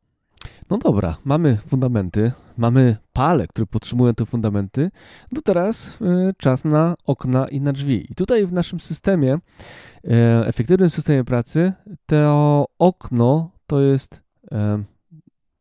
No 0.71 0.79
dobra, 0.79 1.17
mamy 1.25 1.57
fundamenty, 1.67 2.33
mamy 2.57 2.97
pale, 3.13 3.47
które 3.47 3.67
podtrzymują 3.67 4.15
te 4.15 4.27
fundamenty. 4.27 4.91
No 5.33 5.41
teraz 5.43 5.99
y, 6.01 6.35
czas 6.39 6.65
na 6.65 6.95
okna 7.07 7.49
i 7.49 7.61
na 7.61 7.73
drzwi. 7.73 8.07
I 8.11 8.15
tutaj 8.15 8.47
w 8.47 8.53
naszym 8.53 8.81
systemie, 8.81 9.35
y, 9.35 10.11
efektywnym 10.47 10.91
systemie 10.91 11.25
pracy, 11.25 11.73
to 12.07 12.65
okno 12.79 13.51
to 13.67 13.81
jest, 13.81 14.23
y, 14.45 14.49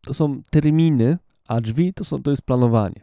to 0.01 0.13
są 0.13 0.41
terminy, 0.51 1.17
a 1.47 1.61
drzwi 1.61 1.93
to, 1.93 2.03
są, 2.03 2.23
to 2.23 2.31
jest 2.31 2.41
planowanie. 2.41 3.01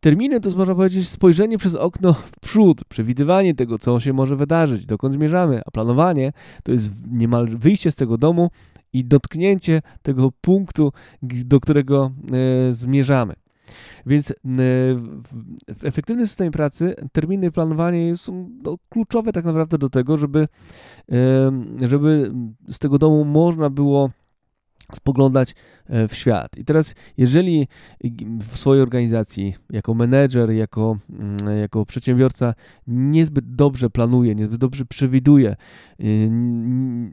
Terminy 0.00 0.40
to 0.40 0.48
jest, 0.48 0.56
można 0.56 0.74
powiedzieć, 0.74 1.08
spojrzenie 1.08 1.58
przez 1.58 1.74
okno 1.74 2.12
w 2.12 2.30
przód, 2.40 2.84
przewidywanie 2.84 3.54
tego, 3.54 3.78
co 3.78 4.00
się 4.00 4.12
może 4.12 4.36
wydarzyć, 4.36 4.86
dokąd 4.86 5.14
zmierzamy, 5.14 5.60
a 5.66 5.70
planowanie 5.70 6.32
to 6.62 6.72
jest 6.72 6.90
niemal 7.10 7.48
wyjście 7.48 7.90
z 7.90 7.96
tego 7.96 8.18
domu 8.18 8.50
i 8.98 9.04
dotknięcie 9.04 9.82
tego 10.02 10.32
punktu, 10.40 10.92
do 11.22 11.60
którego 11.60 12.12
e, 12.68 12.72
zmierzamy. 12.72 13.34
Więc 14.06 14.30
e, 14.30 14.34
w 15.68 15.84
efektywnym 15.84 16.26
systemie 16.26 16.50
pracy 16.50 16.96
terminy 17.12 17.50
planowanie 17.50 18.16
są 18.16 18.50
no, 18.62 18.76
kluczowe 18.88 19.32
tak 19.32 19.44
naprawdę 19.44 19.78
do 19.78 19.88
tego, 19.88 20.16
żeby, 20.16 20.48
e, 21.12 21.88
żeby 21.88 22.32
z 22.68 22.78
tego 22.78 22.98
domu 22.98 23.24
można 23.24 23.70
było 23.70 24.10
spoglądać 24.92 25.54
w 25.88 26.14
świat. 26.14 26.58
I 26.58 26.64
teraz, 26.64 26.94
jeżeli 27.16 27.68
w 28.40 28.58
swojej 28.58 28.82
organizacji, 28.82 29.54
jako 29.70 29.94
menedżer, 29.94 30.50
jako, 30.50 30.98
mm, 31.10 31.58
jako 31.60 31.86
przedsiębiorca 31.86 32.54
niezbyt 32.86 33.54
dobrze 33.54 33.90
planuje, 33.90 34.34
niezbyt 34.34 34.60
dobrze 34.60 34.84
przewiduje, 34.84 35.56
y, 36.00 36.28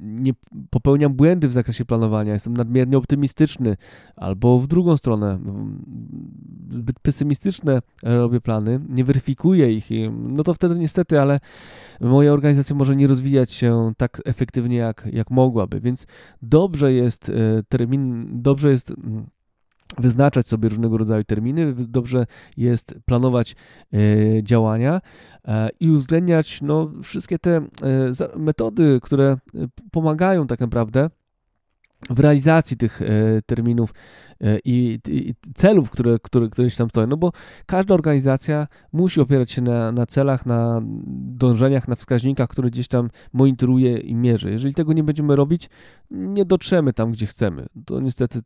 nie 0.01 0.33
popełniam 0.69 1.13
błędy 1.13 1.47
w 1.47 1.53
zakresie 1.53 1.85
planowania, 1.85 2.33
jestem 2.33 2.57
nadmiernie 2.57 2.97
optymistyczny, 2.97 3.77
albo 4.15 4.59
w 4.59 4.67
drugą 4.67 4.97
stronę, 4.97 5.39
zbyt 6.71 6.99
pesymistyczne 6.99 7.79
robię 8.03 8.41
plany, 8.41 8.79
nie 8.89 9.03
weryfikuję 9.03 9.73
ich, 9.73 9.89
no 10.11 10.43
to 10.43 10.53
wtedy 10.53 10.75
niestety, 10.75 11.19
ale 11.19 11.39
moja 12.01 12.33
organizacja 12.33 12.75
może 12.75 12.95
nie 12.95 13.07
rozwijać 13.07 13.51
się 13.51 13.93
tak 13.97 14.21
efektywnie, 14.25 14.77
jak, 14.77 15.07
jak 15.13 15.31
mogłaby. 15.31 15.79
Więc 15.81 16.07
dobrze 16.41 16.93
jest 16.93 17.29
e, 17.29 17.33
termin, 17.69 18.27
dobrze 18.41 18.62
jest 18.69 18.91
mm, 18.91 19.25
wyznaczać 19.97 20.47
sobie 20.47 20.69
różnego 20.69 20.97
rodzaju 20.97 21.23
terminy, 21.23 21.73
dobrze 21.73 22.25
jest 22.57 22.95
planować 23.05 23.55
e, 23.93 23.97
działania 24.43 25.01
e, 25.47 25.69
i 25.79 25.91
uwzględniać 25.91 26.61
no, 26.61 26.91
wszystkie 27.03 27.39
te 27.39 27.61
metody, 28.35 28.99
które 29.03 29.37
pomagają 29.91 30.47
tak 30.47 30.59
naprawdę 30.59 31.09
w 32.09 32.19
realizacji 32.19 32.77
tych 32.77 33.01
e, 33.01 33.05
terminów 33.45 33.93
e, 34.41 34.59
i, 34.65 34.99
i, 35.07 35.33
celów, 35.55 35.89
które, 35.89 36.17
które, 36.51 36.69
się 36.69 36.77
tam 36.77 36.89
stoją. 36.89 37.07
No 37.07 37.17
bo 37.17 37.31
każda 37.65 37.95
organizacja 37.95 38.67
musi 38.93 39.21
opierać 39.21 39.51
się 39.51 39.61
na, 39.61 39.91
na 39.91 40.05
celach, 40.05 40.45
na 40.45 40.81
dążeniach, 41.15 41.87
na 41.87 41.95
wskaźnikach, 41.95 42.49
które 42.49 42.69
gdzieś 42.69 42.87
tam 42.87 43.09
monitoruje 43.33 43.97
i 43.97 44.15
mierzy. 44.15 44.51
Jeżeli 44.51 44.73
tego 44.73 44.93
nie 44.93 45.03
będziemy 45.03 45.35
robić, 45.35 45.69
nie 46.11 46.45
dotrzemy 46.45 46.93
tam, 46.93 47.11
gdzie 47.11 47.27
chcemy. 47.27 47.65
To 47.85 47.99
niestety 47.99 48.41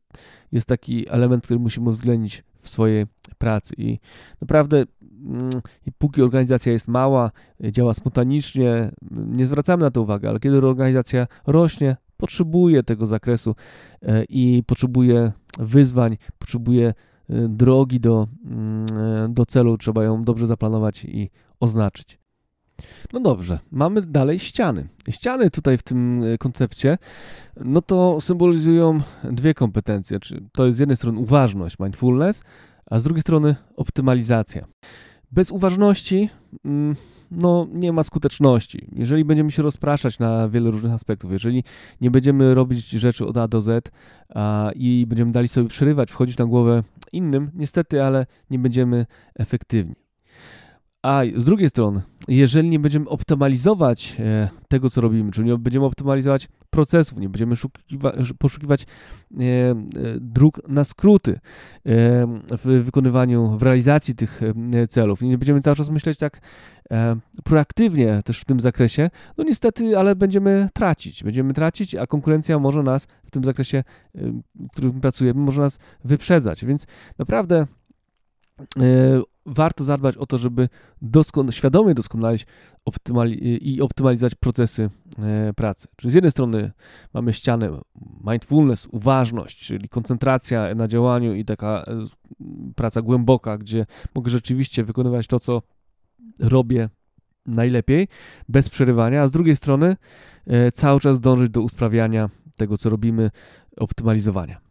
jest 0.52 0.68
taki 0.68 1.10
element, 1.10 1.44
który 1.44 1.60
musimy 1.60 1.90
uwzględnić 1.90 2.44
w 2.62 2.70
swojej 2.70 3.06
pracy. 3.38 3.74
I 3.78 4.00
naprawdę, 4.42 4.84
mm, 5.26 5.50
póki 5.98 6.22
organizacja 6.22 6.72
jest 6.72 6.88
mała, 6.88 7.32
działa 7.72 7.94
spontanicznie, 7.94 8.92
nie 9.12 9.46
zwracamy 9.46 9.84
na 9.84 9.92
to 9.92 10.02
uwagi, 10.02 10.28
ale 10.28 10.40
kiedy 10.40 10.58
organizacja 10.58 11.28
rośnie, 11.46 11.96
potrzebuje 12.18 12.84
tego 12.84 13.06
zakresu 13.06 13.56
e, 14.02 14.24
i 14.24 14.64
potrzebuje 14.64 15.32
wyzwań, 15.60 16.18
potrzebuje 16.40 16.88
e, 16.88 16.94
drogi 17.50 18.00
do, 18.00 18.28
mm, 18.46 18.86
e, 19.26 19.30
do 19.30 19.46
celu, 19.46 19.78
trzeba 19.78 20.04
ją 20.04 20.24
dobrze 20.24 20.48
zaplanować 20.48 21.06
i 21.06 21.30
oznaczyć. 21.60 22.20
No 23.14 23.20
dobrze, 23.20 23.60
mamy 23.72 24.02
dalej 24.02 24.40
ściany. 24.40 24.88
Ściany 25.10 25.50
tutaj 25.50 25.78
w 25.78 25.84
tym 25.84 26.24
koncepcie, 26.40 26.98
no 27.56 27.82
to 27.82 28.22
symbolizują 28.22 29.02
dwie 29.24 29.54
kompetencje. 29.54 30.20
To 30.52 30.66
jest 30.66 30.78
z 30.78 30.80
jednej 30.80 30.98
strony 30.98 31.20
uważność, 31.20 31.80
mindfulness, 31.80 32.44
a 32.86 33.00
z 33.00 33.04
drugiej 33.04 33.22
strony 33.22 33.56
optymalizacja. 33.76 34.66
Bez 35.32 35.52
uważności 35.52 36.30
mm, 36.66 36.96
no, 37.32 37.68
nie 37.74 37.92
ma 37.94 38.04
skuteczności. 38.04 38.88
Jeżeli 38.96 39.26
będziemy 39.26 39.52
się 39.52 39.64
rozpraszać 39.64 40.20
na 40.20 40.50
wiele 40.50 40.72
różnych 40.72 40.94
aspektów, 40.94 41.32
jeżeli 41.32 41.64
nie 42.02 42.12
będziemy 42.12 42.56
robić 42.56 42.90
rzeczy 42.90 43.26
od 43.26 43.38
A 43.38 43.48
do 43.48 43.62
Z 43.62 43.92
a, 44.36 44.72
i 44.76 45.06
będziemy 45.08 45.32
dali 45.32 45.48
sobie 45.48 45.70
przerywać, 45.70 46.12
wchodzić 46.12 46.38
na 46.38 46.46
głowę 46.46 46.84
innym, 47.12 47.52
niestety, 47.54 48.04
ale 48.04 48.26
nie 48.50 48.60
będziemy 48.60 49.06
efektywni. 49.36 50.07
A 51.08 51.22
z 51.36 51.46
drugiej 51.46 51.70
strony, 51.70 52.02
jeżeli 52.28 52.70
nie 52.70 52.80
będziemy 52.80 53.10
optymalizować 53.10 54.16
e, 54.20 54.50
tego, 54.68 54.90
co 54.90 55.02
robimy, 55.02 55.32
czyli 55.32 55.48
nie 55.48 55.58
będziemy 55.58 55.86
optymalizować 55.86 56.48
procesów, 56.70 57.20
nie 57.20 57.30
będziemy 57.30 57.56
poszukiwać 58.40 58.84
e, 58.84 59.44
e, 59.44 59.76
dróg 60.20 60.68
na 60.68 60.84
skróty 60.84 61.40
w 62.52 62.82
wykonywaniu, 62.86 63.58
w 63.58 63.64
realizacji 63.64 64.16
tych 64.16 64.42
celów, 64.90 65.22
nie 65.22 65.38
będziemy 65.38 65.62
cały 65.62 65.76
czas 65.76 65.90
myśleć 65.90 66.18
tak 66.18 66.42
proaktywnie 67.44 68.22
też 68.26 68.40
w 68.40 68.46
tym 68.46 68.60
zakresie, 68.60 69.10
no 69.38 69.44
niestety, 69.44 69.98
ale 69.98 70.16
będziemy 70.16 70.70
tracić. 70.74 71.24
Będziemy 71.24 71.54
tracić, 71.54 71.96
a 71.96 72.08
konkurencja 72.08 72.60
może 72.60 72.84
nas 72.84 73.08
w 73.26 73.32
tym 73.32 73.44
zakresie, 73.44 73.84
w 74.56 74.72
którym 74.72 75.02
pracujemy, 75.02 75.42
może 75.42 75.62
nas 75.62 75.80
wyprzedzać. 76.04 76.66
Więc 76.66 76.88
naprawdę 77.18 77.68
warto 79.48 79.84
zadbać 79.84 80.18
o 80.18 80.26
to, 80.26 80.38
żeby 80.38 80.70
doskon 81.02 81.52
świadomie 81.52 81.94
doskonalić 81.94 82.46
optymali 82.86 83.70
i 83.76 83.82
optymalizować 83.82 84.36
procesy 84.36 84.90
e, 85.20 85.54
pracy. 85.54 85.88
Czyli 85.96 86.12
z 86.12 86.14
jednej 86.14 86.32
strony 86.32 86.72
mamy 87.14 87.34
ścianę 87.34 87.80
mindfulness, 88.32 88.88
uważność, 88.92 89.66
czyli 89.68 89.90
koncentracja 89.90 90.76
na 90.76 90.88
działaniu 90.88 91.34
i 91.34 91.46
taka 91.46 91.84
e, 91.88 92.06
praca 92.76 93.02
głęboka, 93.02 93.58
gdzie 93.58 93.86
mogę 94.16 94.30
rzeczywiście 94.30 94.84
wykonywać 94.84 95.28
to, 95.28 95.40
co 95.40 95.62
robię 96.40 96.90
najlepiej, 97.46 98.08
bez 98.50 98.70
przerywania, 98.70 99.22
a 99.22 99.28
z 99.28 99.32
drugiej 99.32 99.56
strony 99.56 99.96
e, 100.48 100.72
cały 100.72 101.00
czas 101.00 101.20
dążyć 101.20 101.50
do 101.50 101.62
usprawiania 101.62 102.30
tego, 102.56 102.78
co 102.78 102.90
robimy, 102.90 103.32
optymalizowania. 103.78 104.62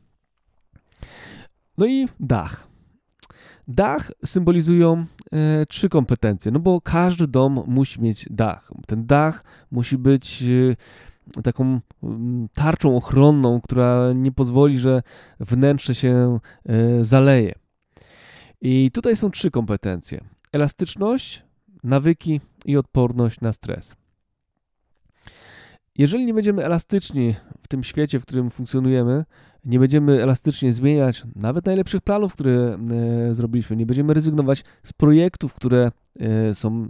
No 1.78 1.86
i 1.86 2.08
dach. 2.20 2.65
Dach 3.68 4.12
symbolizują 4.24 5.06
e, 5.32 5.66
trzy 5.66 5.88
kompetencje, 5.88 6.52
no 6.52 6.60
bo 6.60 6.80
każdy 6.80 7.28
dom 7.28 7.62
musi 7.66 8.00
mieć 8.00 8.26
dach. 8.30 8.72
Ten 8.86 9.06
dach 9.06 9.44
musi 9.70 9.98
być 9.98 10.44
e, 11.36 11.42
taką 11.42 11.80
tarczą 12.54 12.96
ochronną, 12.96 13.60
która 13.60 14.12
nie 14.14 14.32
pozwoli, 14.32 14.78
że 14.78 15.02
wnętrze 15.40 15.94
się 15.94 16.38
e, 16.66 17.04
zaleje. 17.04 17.54
I 18.60 18.90
tutaj 18.90 19.16
są 19.16 19.30
trzy 19.30 19.50
kompetencje: 19.50 20.20
elastyczność, 20.52 21.44
nawyki 21.84 22.40
i 22.64 22.76
odporność 22.76 23.40
na 23.40 23.52
stres. 23.52 23.96
Jeżeli 25.98 26.26
nie 26.26 26.34
będziemy 26.34 26.64
elastyczni 26.64 27.34
w 27.62 27.68
tym 27.68 27.84
świecie, 27.84 28.20
w 28.20 28.22
którym 28.22 28.50
funkcjonujemy, 28.50 29.24
nie 29.66 29.78
będziemy 29.78 30.22
elastycznie 30.22 30.72
zmieniać 30.72 31.24
nawet 31.36 31.66
najlepszych 31.66 32.00
planów, 32.00 32.32
które 32.32 32.78
e, 33.30 33.34
zrobiliśmy, 33.34 33.76
nie 33.76 33.86
będziemy 33.86 34.14
rezygnować 34.14 34.64
z 34.82 34.92
projektów, 34.92 35.54
które 35.54 35.90
e, 36.20 36.54
są 36.54 36.88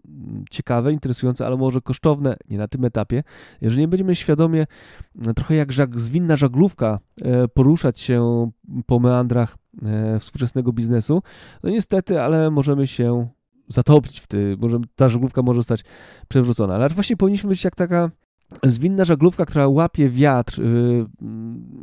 ciekawe, 0.51 0.93
interesujące, 0.93 1.47
ale 1.47 1.57
może 1.57 1.81
kosztowne, 1.81 2.37
nie 2.51 2.59
na 2.59 2.69
tym 2.69 2.85
etapie. 2.85 3.23
Jeżeli 3.61 3.81
nie 3.81 3.89
będziemy 3.89 4.17
świadomie, 4.17 4.67
e, 5.27 5.35
trochę 5.35 5.55
jak 5.55 5.73
żag, 5.73 6.01
zwinna 6.01 6.37
żaglówka, 6.37 6.99
poruszać 7.55 8.01
się 8.01 8.51
po 8.87 8.99
meandrach 8.99 9.57
współczesnego 10.21 10.73
biznesu, 10.73 11.23
no 11.63 11.71
niestety, 11.71 12.21
ale 12.21 12.51
możemy 12.51 12.87
się 12.87 13.29
zatopić 13.69 14.21
w 14.21 14.27
tym, 14.27 14.85
ta 14.97 15.09
żaglówka 15.09 15.43
może 15.43 15.59
zostać 15.59 15.85
przewrócona. 16.29 16.75
Ale 16.75 16.89
właśnie 16.89 17.17
powinniśmy 17.17 17.49
być 17.49 17.65
jak 17.65 17.75
taka 17.75 18.11
zwinna 18.63 19.05
żaglówka, 19.05 19.47
która 19.47 19.69
łapie 19.69 20.11
wiatr 20.11 20.61
y, 20.61 21.07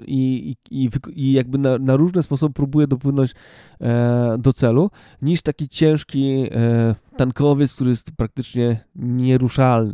i, 0.05 0.55
i, 0.71 0.89
i 1.13 1.33
jakby 1.33 1.57
na, 1.57 1.77
na, 1.77 1.95
różne 1.95 2.23
sposoby 2.23 2.53
próbuje 2.53 2.87
dopłynąć 2.87 3.33
e, 3.81 4.35
do 4.39 4.53
celu, 4.53 4.89
niż 5.21 5.41
taki 5.41 5.69
ciężki 5.69 6.47
e, 6.51 6.95
tankowiec, 7.17 7.73
który 7.73 7.89
jest 7.89 8.11
praktycznie 8.11 8.85
nieruszalny, 8.95 9.93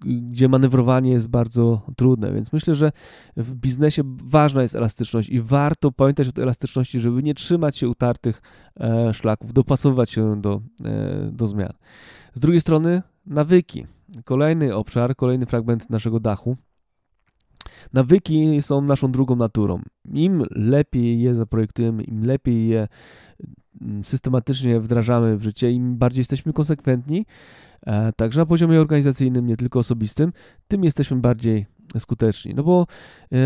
gdzie 0.00 0.48
manewrowanie 0.48 1.10
jest 1.10 1.28
bardzo 1.28 1.82
trudne. 1.96 2.32
Więc 2.32 2.52
myślę, 2.52 2.74
że 2.74 2.92
w 3.36 3.54
biznesie 3.54 4.02
ważna 4.24 4.62
jest 4.62 4.74
elastyczność 4.74 5.28
i 5.28 5.40
warto 5.40 5.92
pamiętać 5.92 6.28
o 6.28 6.32
tej 6.32 6.42
elastyczności, 6.42 7.00
żeby 7.00 7.22
nie 7.22 7.34
trzymać 7.34 7.76
się 7.76 7.88
utartych 7.88 8.42
e, 8.80 9.14
szlaków, 9.14 9.52
dopasowywać 9.52 10.10
się 10.10 10.40
do, 10.40 10.60
do 11.32 11.46
zmian. 11.46 11.72
Z 12.38 12.40
drugiej 12.40 12.60
strony 12.60 13.02
nawyki 13.26 13.86
Kolejny 14.24 14.74
obszar, 14.74 15.16
kolejny 15.16 15.46
fragment 15.46 15.90
naszego 15.90 16.20
dachu. 16.20 16.56
Nawyki 17.92 18.62
są 18.62 18.80
naszą 18.80 19.12
drugą 19.12 19.36
naturą. 19.36 19.82
Im 20.12 20.44
lepiej 20.50 21.20
je 21.20 21.34
zaprojektujemy, 21.34 22.02
im 22.02 22.24
lepiej 22.24 22.68
je 22.68 22.88
mm, 23.80 24.04
systematycznie 24.04 24.80
wdrażamy 24.80 25.36
w 25.36 25.42
życie, 25.42 25.72
im 25.72 25.96
bardziej 25.96 26.20
jesteśmy 26.20 26.52
konsekwentni, 26.52 27.26
e, 27.86 28.12
także 28.12 28.40
na 28.40 28.46
poziomie 28.46 28.80
organizacyjnym, 28.80 29.46
nie 29.46 29.56
tylko 29.56 29.78
osobistym, 29.78 30.32
tym 30.68 30.84
jesteśmy 30.84 31.16
bardziej 31.16 31.66
skuteczni. 31.98 32.54
No 32.54 32.62
bo 32.62 32.86
e, 33.32 33.36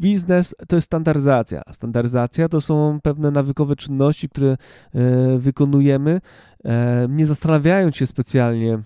biznes 0.00 0.54
to 0.68 0.76
jest 0.76 0.86
standaryzacja. 0.86 1.62
Standaryzacja 1.72 2.48
to 2.48 2.60
są 2.60 2.98
pewne 3.02 3.30
nawykowe 3.30 3.76
czynności, 3.76 4.28
które 4.28 4.48
e, 4.50 4.58
wykonujemy, 5.38 6.20
nie 7.08 7.26
zastanawiając 7.26 7.96
się 7.96 8.06
specjalnie 8.06 8.70
E, 8.74 8.82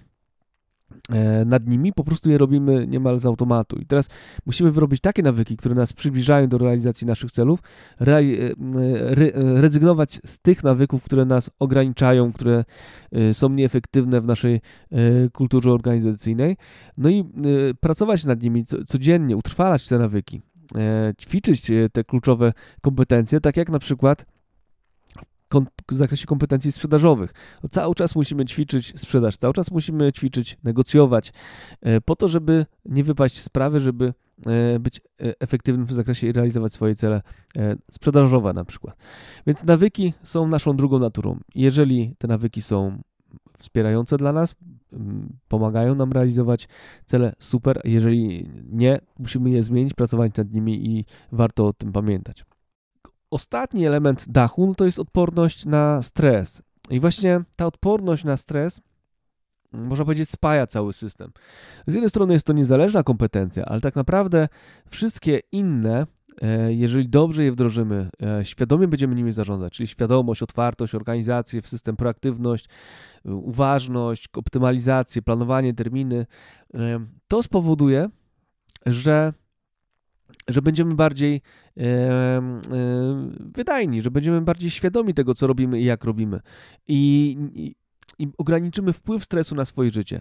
nad 1.47 1.69
nimi, 1.69 1.93
po 1.93 2.05
prostu 2.05 2.31
je 2.31 2.39
robimy 2.39 2.87
niemal 2.87 3.19
z 3.19 3.27
automatu. 3.27 3.77
I 3.77 3.87
teraz 3.87 4.09
musimy 4.47 4.71
wyrobić 4.71 5.01
takie 5.01 5.23
nawyki, 5.23 5.57
które 5.57 5.75
nas 5.75 5.93
przybliżają 5.93 6.49
do 6.49 6.59
realizacji 6.59 7.07
naszych 7.07 7.31
celów, 7.31 7.61
re, 8.01 8.17
re, 8.17 9.31
rezygnować 9.35 10.21
z 10.25 10.39
tych 10.39 10.65
nawyków, 10.65 11.03
które 11.03 11.25
nas 11.25 11.51
ograniczają, 11.59 12.33
które 12.33 12.65
e, 13.13 13.35
są 13.35 13.49
nieefektywne 13.49 14.21
w 14.21 14.25
naszej 14.25 14.55
e, 14.55 14.61
kulturze 15.33 15.71
organizacyjnej, 15.71 16.57
no 16.99 17.09
i 17.09 17.25
pracować 17.81 18.25
nad 18.25 18.43
nimi 18.43 18.65
codziennie, 18.87 19.37
utrwalać 19.37 19.89
te 19.89 19.99
nawyki, 19.99 20.43
ćwiczyć 21.21 21.71
te 21.93 22.05
kluczowe 22.05 22.53
kompetencje, 22.81 23.41
tak 23.41 23.57
jak 23.57 23.71
na 23.71 23.79
przykład 23.79 24.27
w 25.91 25.95
zakresie 25.95 26.27
kompetencji 26.27 26.73
sprzedażowych. 26.73 27.35
No, 27.63 27.69
cały 27.69 27.95
czas 27.95 28.17
musimy 28.17 28.45
ćwiczyć 28.45 29.01
sprzedaż, 29.01 29.37
cały 29.37 29.55
czas 29.55 29.71
musimy 29.71 30.13
ćwiczyć, 30.13 30.59
negocjować, 30.65 31.33
e, 31.83 32.01
po 32.01 32.17
to, 32.17 32.29
żeby 32.29 32.67
nie 32.85 33.05
wypaść 33.05 33.41
z 33.41 33.43
sprawy, 33.45 33.81
żeby 33.81 34.15
e, 34.47 34.79
być 34.79 34.99
e, 34.99 35.03
efektywnym 35.41 35.87
w 35.87 35.93
zakresie 35.93 36.27
i 36.27 36.33
realizować 36.33 36.73
swoje 36.73 36.95
cele 36.95 37.23
sprzedażowe 37.91 38.53
na 38.53 38.65
przykład. 38.65 38.97
Więc 39.47 39.65
nawyki 39.65 40.13
są 40.23 40.49
naszą 40.49 40.77
drugą 40.77 40.99
naturą. 40.99 41.39
Jeżeli 41.55 42.15
te 42.19 42.29
nawyki 42.29 42.63
są 42.63 43.03
wspierające 43.59 44.17
dla 44.17 44.33
nas, 44.33 44.55
pomagają 45.49 45.95
nam 45.95 46.13
realizować 46.13 46.69
cele, 47.05 47.33
super. 47.39 47.81
Jeżeli 47.85 48.51
nie, 48.71 49.01
musimy 49.19 49.51
je 49.51 49.63
zmienić, 49.63 49.95
pracować 49.95 50.37
nad 50.37 50.53
nimi 50.53 50.87
i 50.87 51.05
warto 51.33 51.67
o 51.67 51.73
tym 51.73 51.93
pamiętać. 51.93 52.45
Ostatni 53.35 53.87
element 53.87 54.29
dachu 54.29 54.67
no 54.67 54.75
to 54.75 54.85
jest 54.85 54.99
odporność 54.99 55.65
na 55.65 56.03
stres. 56.03 56.63
I 56.91 57.01
właśnie 57.01 57.41
ta 57.57 57.67
odporność 57.67 58.25
na 58.25 58.37
stres, 58.37 58.81
można 59.73 60.05
powiedzieć, 60.05 60.31
spaja 60.31 60.67
cały 60.67 60.93
system. 60.93 61.33
Z 61.87 61.95
jednej 61.95 62.11
strony 62.11 62.33
jest 62.33 62.47
to 62.47 62.53
niezależna 62.53 63.03
kompetencja, 63.03 63.65
ale 63.65 63.81
tak 63.81 63.97
naprawdę 63.97 64.49
wszystkie 64.91 65.41
inne, 65.53 66.07
e, 66.43 66.73
jeżeli 66.73 67.09
dobrze 67.09 67.45
je 67.45 67.53
wdrożymy, 67.53 68.09
e, 68.23 68.45
świadomie 68.45 68.89
będziemy 68.89 69.15
nimi 69.15 69.33
zarządzać, 69.33 69.73
czyli 69.73 69.87
świadomość, 69.87 70.43
otwartość, 70.43 70.95
organizację 70.95 71.63
system, 71.63 71.97
proaktywność, 71.97 72.69
uważność, 73.25 74.29
optymalizację, 74.37 75.23
planowanie, 75.23 75.75
terminy, 75.75 76.27
e, 76.75 77.07
to 77.29 77.43
spowoduje, 77.43 78.09
że 78.87 79.33
że 80.49 80.63
będziemy 80.63 80.95
bardziej 80.95 81.41
e, 81.77 81.83
e, 81.83 82.43
wydajni, 83.39 84.03
że 84.03 84.11
będziemy 84.11 84.41
bardziej 84.41 84.71
świadomi 84.71 85.15
tego, 85.15 85.35
co 85.35 85.47
robimy 85.47 85.81
i 85.81 85.85
jak 85.85 86.05
robimy. 86.05 86.41
I, 86.89 87.37
i, 87.55 87.75
i 88.19 88.29
ograniczymy 88.39 88.93
wpływ 88.93 89.25
stresu 89.25 89.55
na 89.55 89.65
swoje 89.65 89.91
życie. 89.91 90.21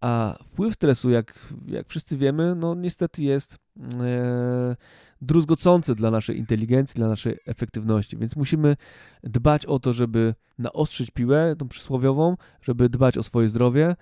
A 0.00 0.38
wpływ 0.44 0.74
stresu, 0.74 1.10
jak, 1.10 1.34
jak 1.66 1.88
wszyscy 1.88 2.16
wiemy, 2.16 2.54
no 2.54 2.74
niestety 2.74 3.22
jest 3.22 3.58
e, 4.00 4.76
druzgocący 5.20 5.94
dla 5.94 6.10
naszej 6.10 6.38
inteligencji, 6.38 6.96
dla 6.96 7.08
naszej 7.08 7.38
efektywności. 7.46 8.16
Więc 8.16 8.36
musimy 8.36 8.76
dbać 9.22 9.66
o 9.66 9.78
to, 9.78 9.92
żeby 9.92 10.34
naostrzyć 10.58 11.10
piłę, 11.10 11.56
tą 11.58 11.68
przysłowiową, 11.68 12.36
żeby 12.62 12.88
dbać 12.88 13.18
o 13.18 13.22
swoje 13.22 13.48
zdrowie, 13.48 13.96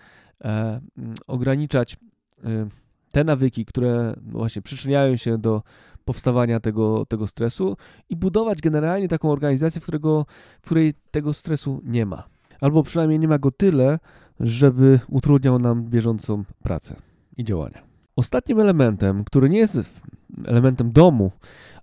e, 0.44 0.80
ograniczać 1.26 1.96
e, 2.44 2.68
te 3.16 3.24
nawyki, 3.24 3.64
które 3.64 4.14
no 4.22 4.38
właśnie 4.38 4.62
przyczyniają 4.62 5.16
się 5.16 5.38
do 5.38 5.62
powstawania 6.04 6.60
tego, 6.60 7.06
tego 7.06 7.26
stresu 7.26 7.76
i 8.08 8.16
budować 8.16 8.60
generalnie 8.60 9.08
taką 9.08 9.30
organizację, 9.30 9.80
w, 9.80 9.84
którego, 9.84 10.26
w 10.60 10.64
której 10.64 10.94
tego 11.10 11.32
stresu 11.32 11.80
nie 11.84 12.06
ma. 12.06 12.24
Albo 12.60 12.82
przynajmniej 12.82 13.18
nie 13.18 13.28
ma 13.28 13.38
go 13.38 13.50
tyle, 13.50 13.98
żeby 14.40 15.00
utrudniał 15.08 15.58
nam 15.58 15.84
bieżącą 15.84 16.44
pracę 16.62 16.96
i 17.36 17.44
działania. 17.44 17.82
Ostatnim 18.16 18.60
elementem, 18.60 19.24
który 19.24 19.48
nie 19.48 19.58
jest 19.58 20.00
elementem 20.44 20.92
domu, 20.92 21.30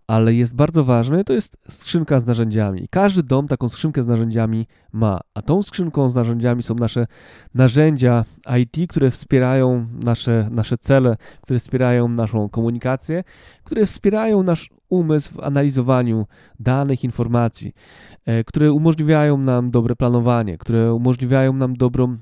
ale 0.07 0.33
jest 0.33 0.55
bardzo 0.55 0.83
ważny, 0.83 1.23
to 1.23 1.33
jest 1.33 1.57
skrzynka 1.67 2.19
z 2.19 2.25
narzędziami. 2.25 2.87
Każdy 2.89 3.23
dom 3.23 3.47
taką 3.47 3.69
skrzynkę 3.69 4.03
z 4.03 4.07
narzędziami 4.07 4.67
ma, 4.93 5.19
a 5.33 5.41
tą 5.41 5.63
skrzynką 5.63 6.09
z 6.09 6.15
narzędziami 6.15 6.63
są 6.63 6.75
nasze 6.75 7.07
narzędzia 7.53 8.25
IT, 8.59 8.89
które 8.89 9.11
wspierają 9.11 9.87
nasze, 10.03 10.47
nasze 10.51 10.77
cele, 10.77 11.17
które 11.41 11.59
wspierają 11.59 12.07
naszą 12.07 12.49
komunikację, 12.49 13.23
które 13.63 13.85
wspierają 13.85 14.43
nasz 14.43 14.69
umysł 14.89 15.33
w 15.33 15.39
analizowaniu 15.39 16.25
danych, 16.59 17.03
informacji, 17.03 17.73
e, 18.25 18.43
które 18.43 18.71
umożliwiają 18.71 19.37
nam 19.37 19.71
dobre 19.71 19.95
planowanie, 19.95 20.57
które 20.57 20.93
umożliwiają 20.93 21.53
nam 21.53 21.73
dobrą 21.73 22.17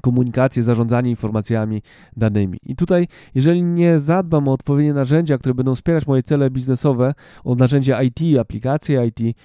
komunikację, 0.00 0.62
zarządzanie 0.62 1.10
informacjami 1.10 1.82
danymi. 2.16 2.58
I 2.62 2.76
tutaj, 2.76 3.06
jeżeli 3.34 3.62
nie 3.62 3.98
zadbam 3.98 4.48
o 4.48 4.52
odpowiednie 4.52 4.92
narzędzia, 4.94 5.38
które 5.38 5.54
będą 5.54 5.74
wspierać 5.74 6.06
moje 6.06 6.22
cele 6.22 6.50
biznesowe, 6.50 7.14
o 7.44 7.54
narzędzia 7.54 8.02
IT, 8.02 8.20
aplikacje 8.40 9.06
IT, 9.06 9.36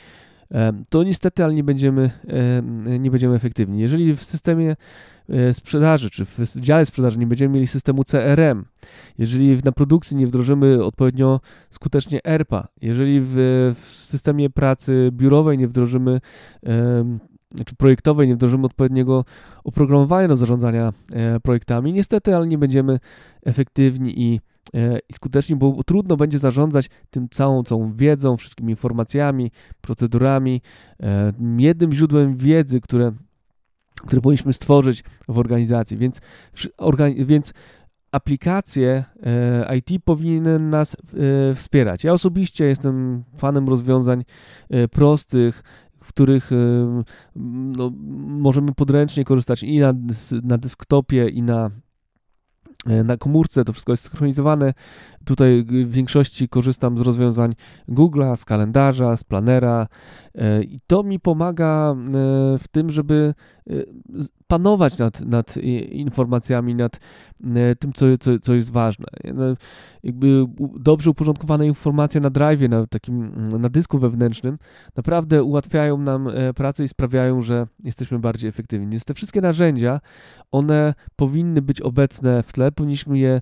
to 0.90 1.04
niestety, 1.04 1.44
ale 1.44 1.54
nie 1.54 1.64
będziemy, 1.64 2.12
nie 3.00 3.12
będziemy 3.12 3.36
efektywni. 3.36 3.80
Jeżeli 3.80 4.16
w 4.16 4.24
systemie 4.24 4.76
e, 5.30 5.54
sprzedaży, 5.54 6.10
czy 6.10 6.26
w 6.26 6.40
dziale 6.60 6.86
sprzedaży 6.86 7.20
nie 7.20 7.28
będziemy 7.28 7.54
mieli 7.54 7.68
systemu 7.68 8.04
CRM, 8.04 8.66
jeżeli 9.18 9.58
na 9.64 9.72
produkcji 9.72 10.18
nie 10.18 10.28
wdrożymy 10.28 10.84
odpowiednio 10.84 11.40
skutecznie 11.72 12.20
ERPA, 12.26 12.68
jeżeli 12.82 13.22
w, 13.22 13.36
w 13.80 13.88
systemie 13.96 14.50
pracy 14.50 15.10
biurowej 15.12 15.58
nie 15.58 15.68
wdrożymy 15.68 16.22
czy 17.66 17.76
projektowej, 17.76 18.28
nie 18.28 18.36
wdrożymy 18.36 18.66
odpowiedniego 18.66 19.26
oprogramowania 19.64 20.28
do 20.28 20.36
zarządzania 20.36 20.94
e, 21.14 21.40
projektami, 21.40 21.94
niestety, 21.94 22.36
ale 22.36 22.48
nie 22.48 22.58
będziemy 22.58 23.00
efektywni 23.46 24.22
i, 24.22 24.40
e, 24.74 25.00
i 25.10 25.14
skuteczni, 25.14 25.56
bo 25.56 25.84
trudno 25.84 26.18
będzie 26.18 26.40
zarządzać 26.40 26.90
tym 27.10 27.30
całą, 27.30 27.64
całą 27.64 27.94
wiedzą, 27.94 28.38
wszystkimi 28.38 28.72
informacjami, 28.72 29.52
procedurami, 29.82 30.62
e, 31.04 31.34
jednym 31.58 31.94
źródłem 31.94 32.38
wiedzy, 32.38 32.82
które, 32.82 33.12
które 34.08 34.22
powinniśmy 34.22 34.54
stworzyć 34.54 35.04
w 35.28 35.40
organizacji, 35.40 35.98
więc, 35.98 36.22
więc 37.16 37.54
aplikacje 38.12 39.04
IT 39.78 40.04
powinny 40.06 40.60
nas 40.60 40.98
wspierać. 41.56 42.04
Ja 42.04 42.14
osobiście 42.14 42.66
jestem 42.66 43.24
fanem 43.38 43.70
rozwiązań 43.70 44.24
prostych, 44.92 45.64
których 46.14 46.50
no, 47.36 47.92
możemy 48.28 48.74
podręcznie 48.74 49.24
korzystać 49.24 49.64
i 49.64 49.80
na, 49.80 49.94
na 50.44 50.58
desktopie, 50.58 51.30
i 51.30 51.42
na, 51.42 51.72
e, 52.86 53.04
na 53.04 53.18
komórce, 53.18 53.66
to 53.66 53.74
wszystko 53.74 53.94
jest 53.94 54.04
synchronizowane 54.04 54.74
Tutaj 55.26 55.66
w 55.68 55.92
większości 55.92 56.50
korzystam 56.50 56.98
z 56.98 57.02
rozwiązań 57.02 57.56
Google'a, 57.90 58.36
z 58.36 58.46
kalendarza, 58.46 59.18
z 59.18 59.24
planera 59.24 59.88
i 60.62 60.80
to 60.88 61.04
mi 61.04 61.20
pomaga 61.20 61.96
w 62.60 62.68
tym, 62.72 62.90
żeby 62.90 63.34
panować 64.48 64.98
nad, 64.98 65.22
nad 65.22 65.58
informacjami, 65.92 66.76
nad 66.76 67.00
tym, 67.80 67.94
co, 67.94 68.06
co, 68.20 68.40
co 68.40 68.54
jest 68.54 68.72
ważne. 68.72 69.06
No, 69.34 69.44
jakby 70.04 70.46
dobrze 70.80 71.10
uporządkowane 71.10 71.68
informacje 71.68 72.22
na 72.22 72.30
drive, 72.30 72.70
na 72.70 72.88
takim 72.88 73.32
na 73.60 73.70
dysku 73.70 74.00
wewnętrznym 74.00 74.58
naprawdę 74.96 75.44
ułatwiają 75.44 75.98
nam 75.98 76.28
e, 76.28 76.54
pracę 76.54 76.84
i 76.84 76.88
sprawiają, 76.88 77.42
że 77.42 77.68
jesteśmy 77.84 78.20
bardziej 78.20 78.50
efektywni. 78.50 78.90
Więc 78.90 79.06
te 79.06 79.14
wszystkie 79.14 79.42
narzędzia, 79.42 80.00
one 80.52 80.94
powinny 81.16 81.62
być 81.62 81.82
obecne 81.82 82.44
w 82.44 82.54
tle, 82.54 82.72
powinniśmy 82.72 83.18
je 83.18 83.42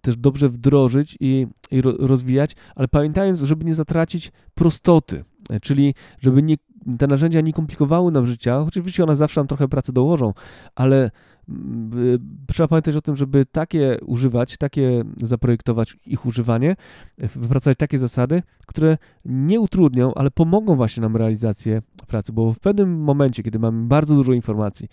też 0.00 0.16
dobrze 0.16 0.48
wdrożyć 0.48 1.16
i, 1.20 1.46
i 1.70 1.82
rozwijać, 1.82 2.56
ale 2.76 2.88
pamiętając, 2.88 3.40
żeby 3.40 3.64
nie 3.64 3.74
zatracić 3.74 4.32
prostoty, 4.54 5.24
e, 5.50 5.60
czyli 5.60 5.94
żeby 6.20 6.42
nie 6.42 6.56
te 6.98 7.06
narzędzia 7.06 7.40
nie 7.40 7.52
komplikowały 7.52 8.12
nam 8.12 8.26
życia, 8.26 8.60
oczywiście 8.60 9.04
one 9.04 9.16
zawsze 9.16 9.40
nam 9.40 9.48
trochę 9.48 9.68
pracy 9.68 9.92
dołożą, 9.92 10.32
ale 10.74 11.10
mm, 11.48 12.18
trzeba 12.46 12.68
pamiętać 12.68 12.96
o 12.96 13.00
tym, 13.00 13.16
żeby 13.16 13.46
takie 13.46 13.98
używać, 14.06 14.56
takie 14.56 15.04
zaprojektować 15.16 15.96
ich 16.06 16.26
używanie, 16.26 16.76
wypracować 17.18 17.78
takie 17.78 17.98
zasady, 17.98 18.42
które 18.66 18.98
nie 19.24 19.60
utrudnią, 19.60 20.14
ale 20.14 20.30
pomogą 20.30 20.76
właśnie 20.76 21.00
nam 21.00 21.16
realizację 21.16 21.82
pracy, 22.06 22.32
bo 22.32 22.52
w 22.52 22.60
pewnym 22.60 23.00
momencie, 23.00 23.42
kiedy 23.42 23.58
mamy 23.58 23.86
bardzo 23.86 24.14
dużo 24.14 24.32
informacji, 24.32 24.88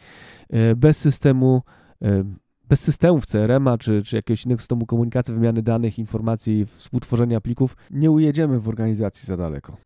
e, 0.50 0.76
bez 0.76 0.98
systemu 0.98 1.62
e, 2.02 2.24
bez 2.70 2.80
systemów 2.80 3.26
CRM-a 3.26 3.78
czy, 3.78 4.04
czy 4.04 4.16
jakiegoś 4.16 4.46
innego 4.46 4.60
systemu 4.60 4.86
komunikacji, 4.86 5.34
wymiany 5.34 5.62
danych, 5.62 6.00
informacji, 6.00 6.66
współtworzenia 6.66 7.42
plików, 7.42 7.78
nie 7.92 8.12
ujedziemy 8.12 8.60
w 8.60 8.70
organizacji 8.70 9.26
za 9.26 9.38
daleko. 9.38 9.78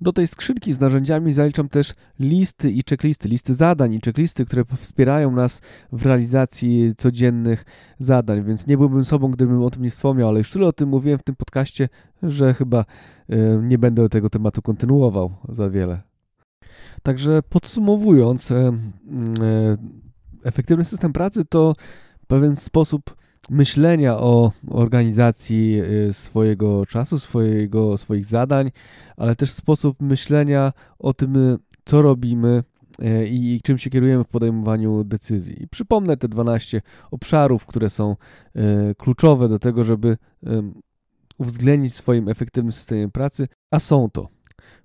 Do 0.00 0.12
tej 0.12 0.26
skrzynki 0.26 0.72
z 0.72 0.80
narzędziami 0.80 1.32
zaliczam 1.32 1.68
też 1.68 1.94
listy 2.18 2.70
i 2.70 2.82
checklisty, 2.90 3.28
listy 3.28 3.54
zadań 3.54 3.94
i 3.94 4.00
checklisty, 4.00 4.44
które 4.44 4.64
wspierają 4.76 5.30
nas 5.30 5.62
w 5.92 6.06
realizacji 6.06 6.94
codziennych 6.96 7.64
zadań, 7.98 8.44
więc 8.44 8.66
nie 8.66 8.78
byłbym 8.78 9.04
sobą, 9.04 9.30
gdybym 9.30 9.62
o 9.62 9.70
tym 9.70 9.82
nie 9.82 9.90
wspomniał, 9.90 10.28
ale 10.28 10.38
już 10.38 10.50
tyle 10.50 10.66
o 10.66 10.72
tym 10.72 10.88
mówiłem 10.88 11.18
w 11.18 11.22
tym 11.22 11.36
podcaście, 11.36 11.88
że 12.22 12.54
chyba 12.54 12.84
e, 13.28 13.36
nie 13.62 13.78
będę 13.78 14.08
tego 14.08 14.30
tematu 14.30 14.62
kontynuował 14.62 15.34
za 15.48 15.70
wiele. 15.70 16.02
Także 17.02 17.42
podsumowując, 17.48 18.50
e, 18.50 18.56
e, 18.56 18.72
efektywny 20.44 20.84
system 20.84 21.12
pracy 21.12 21.44
to 21.44 21.74
pewien 22.28 22.56
sposób 22.56 23.16
myślenia 23.50 24.16
o 24.16 24.52
organizacji 24.70 25.80
y, 26.08 26.12
swojego 26.12 26.86
czasu, 26.86 27.18
swojego, 27.18 27.98
swoich 27.98 28.24
zadań, 28.24 28.70
ale 29.16 29.36
też 29.36 29.50
sposób 29.50 30.02
myślenia 30.02 30.72
o 30.98 31.14
tym, 31.14 31.36
y, 31.36 31.58
co 31.84 32.02
robimy 32.02 32.62
y, 33.02 33.28
i 33.28 33.60
czym 33.64 33.78
się 33.78 33.90
kierujemy 33.90 34.24
w 34.24 34.28
podejmowaniu 34.28 35.04
decyzji. 35.04 35.66
Przypomnę 35.70 36.16
te 36.16 36.28
12 36.28 36.82
obszarów, 37.10 37.66
które 37.66 37.90
są 37.90 38.16
kluczowe 38.96 39.48
do 39.48 39.58
tego, 39.58 39.84
żeby 39.84 40.16
uwzględnić 41.38 41.92
w 41.92 41.96
swoim 41.96 42.28
efektywnym 42.28 42.72
systemie 42.72 43.08
pracy, 43.08 43.48
a 43.70 43.78
są 43.78 44.10
to 44.10 44.28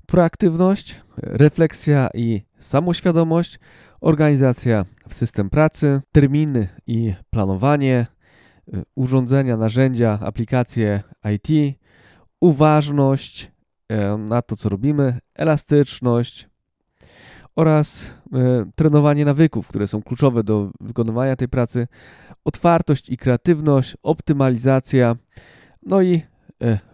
proaktywność, 0.07 1.01
refleksja 1.17 2.09
i 2.13 2.41
samoświadomość, 2.59 3.59
organizacja 4.01 4.85
w 5.09 5.13
system 5.13 5.49
pracy, 5.49 6.01
terminy 6.11 6.67
i 6.87 7.13
planowanie, 7.29 8.05
Y, 8.67 8.83
urządzenia, 8.95 9.57
narzędzia, 9.57 10.19
aplikacje 10.21 11.03
IT, 11.33 11.77
uważność 12.39 13.51
e, 13.89 14.17
na 14.17 14.41
to, 14.41 14.55
co 14.55 14.69
robimy, 14.69 15.19
elastyczność 15.35 16.49
oraz 17.55 18.17
e, 18.33 18.65
trenowanie 18.75 19.25
nawyków, 19.25 19.67
które 19.67 19.87
są 19.87 20.01
kluczowe 20.01 20.43
do 20.43 20.71
wykonywania 20.79 21.35
tej 21.35 21.47
pracy, 21.47 21.87
otwartość 22.45 23.09
i 23.09 23.17
kreatywność, 23.17 23.97
optymalizacja, 24.03 25.15
no 25.85 26.01
i 26.01 26.21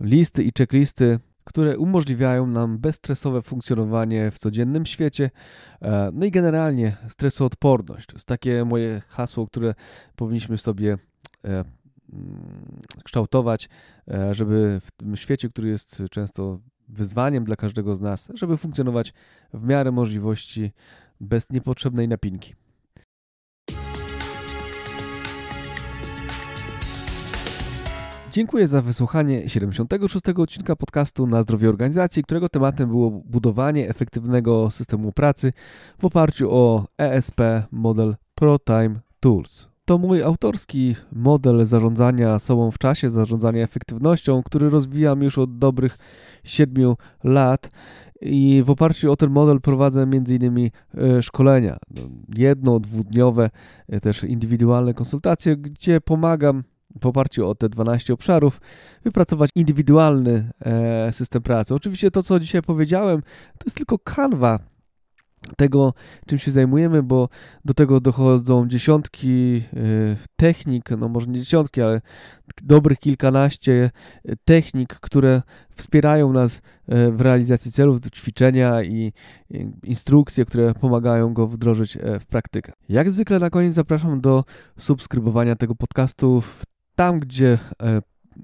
listy 0.01 0.43
i 0.43 0.51
checklisty, 0.57 1.19
które 1.49 1.77
umożliwiają 1.77 2.47
nam 2.47 2.77
bezstresowe 2.77 3.41
funkcjonowanie 3.41 4.31
w 4.31 4.39
codziennym 4.39 4.85
świecie, 4.85 5.31
no 6.13 6.25
i 6.25 6.31
generalnie 6.31 6.97
stresoodporność. 7.07 8.05
To 8.05 8.15
jest 8.15 8.27
takie 8.27 8.65
moje 8.65 9.01
hasło, 9.07 9.47
które 9.47 9.73
powinniśmy 10.15 10.57
sobie 10.57 10.97
E, 11.45 11.63
mm, 12.13 12.79
kształtować, 13.03 13.69
e, 14.07 14.35
żeby 14.35 14.81
w 14.83 14.91
tym 14.91 15.15
świecie, 15.15 15.49
który 15.49 15.69
jest 15.69 16.03
często 16.11 16.59
wyzwaniem 16.87 17.43
dla 17.43 17.55
każdego 17.55 17.95
z 17.95 18.01
nas, 18.01 18.31
żeby 18.33 18.57
funkcjonować 18.57 19.13
w 19.53 19.67
miarę 19.67 19.91
możliwości 19.91 20.71
bez 21.21 21.49
niepotrzebnej 21.49 22.07
napinki. 22.07 22.55
Dziękuję 28.39 28.67
za 28.67 28.81
wysłuchanie 28.81 29.49
76. 29.49 30.25
odcinka 30.37 30.75
podcastu 30.75 31.27
na 31.27 31.43
zdrowie 31.43 31.69
organizacji, 31.69 32.23
którego 32.23 32.49
tematem 32.49 32.89
było 32.89 33.11
budowanie 33.11 33.89
efektywnego 33.89 34.71
systemu 34.71 35.11
pracy 35.11 35.53
w 35.97 36.05
oparciu 36.05 36.51
o 36.51 36.85
ESP 36.97 37.41
model 37.71 38.15
ProTime 38.35 38.99
Tools. 39.19 39.67
To 39.85 39.97
mój 39.97 40.23
autorski 40.23 40.95
model 41.11 41.65
zarządzania 41.65 42.39
sobą 42.39 42.71
w 42.71 42.77
czasie, 42.77 43.09
zarządzania 43.09 43.63
efektywnością, 43.63 44.43
który 44.43 44.69
rozwijam 44.69 45.23
już 45.23 45.37
od 45.37 45.57
dobrych 45.57 45.97
7 46.43 46.95
lat. 47.23 47.71
I 48.21 48.63
w 48.65 48.69
oparciu 48.69 49.11
o 49.11 49.15
ten 49.15 49.29
model 49.29 49.61
prowadzę 49.61 50.01
m.in. 50.01 50.69
E, 50.97 51.21
szkolenia, 51.21 51.77
no, 51.95 52.01
jedno, 52.35 52.79
dwudniowe, 52.79 53.49
e, 53.87 53.99
też 53.99 54.23
indywidualne 54.23 54.93
konsultacje, 54.93 55.57
gdzie 55.57 56.01
pomagam 56.01 56.63
w 57.01 57.05
oparciu 57.05 57.47
o 57.47 57.55
te 57.55 57.69
12 57.69 58.13
obszarów 58.13 58.61
wypracować 59.03 59.49
indywidualny 59.55 60.51
e, 60.61 61.11
system 61.11 61.41
pracy. 61.41 61.75
Oczywiście 61.75 62.11
to, 62.11 62.23
co 62.23 62.39
dzisiaj 62.39 62.61
powiedziałem, 62.61 63.21
to 63.57 63.65
jest 63.65 63.77
tylko 63.77 63.99
kanwa 63.99 64.59
tego, 65.57 65.93
czym 66.27 66.39
się 66.39 66.51
zajmujemy, 66.51 67.03
bo 67.03 67.29
do 67.65 67.73
tego 67.73 67.99
dochodzą 67.99 68.67
dziesiątki 68.67 69.63
y, 69.73 70.17
technik, 70.35 70.89
no 70.97 71.09
może 71.09 71.27
nie 71.27 71.39
dziesiątki, 71.39 71.81
ale 71.81 72.01
dobrych 72.63 72.99
kilkanaście 72.99 73.91
y, 74.29 74.35
technik, 74.45 74.95
które 74.95 75.41
wspierają 75.75 76.33
nas 76.33 76.61
w 77.11 77.21
realizacji 77.21 77.71
celów, 77.71 77.99
ćwiczenia 78.15 78.83
i 78.83 79.13
instrukcje, 79.83 80.45
które 80.45 80.73
pomagają 80.73 81.33
go 81.33 81.47
wdrożyć 81.47 81.97
w 82.19 82.25
praktykę. 82.25 82.73
Jak 82.89 83.11
zwykle 83.11 83.39
na 83.39 83.49
koniec 83.49 83.73
zapraszam 83.73 84.21
do 84.21 84.43
subskrybowania 84.77 85.55
tego 85.55 85.75
podcastu 85.75 86.43
tam, 86.99 87.19
gdzie 87.19 87.57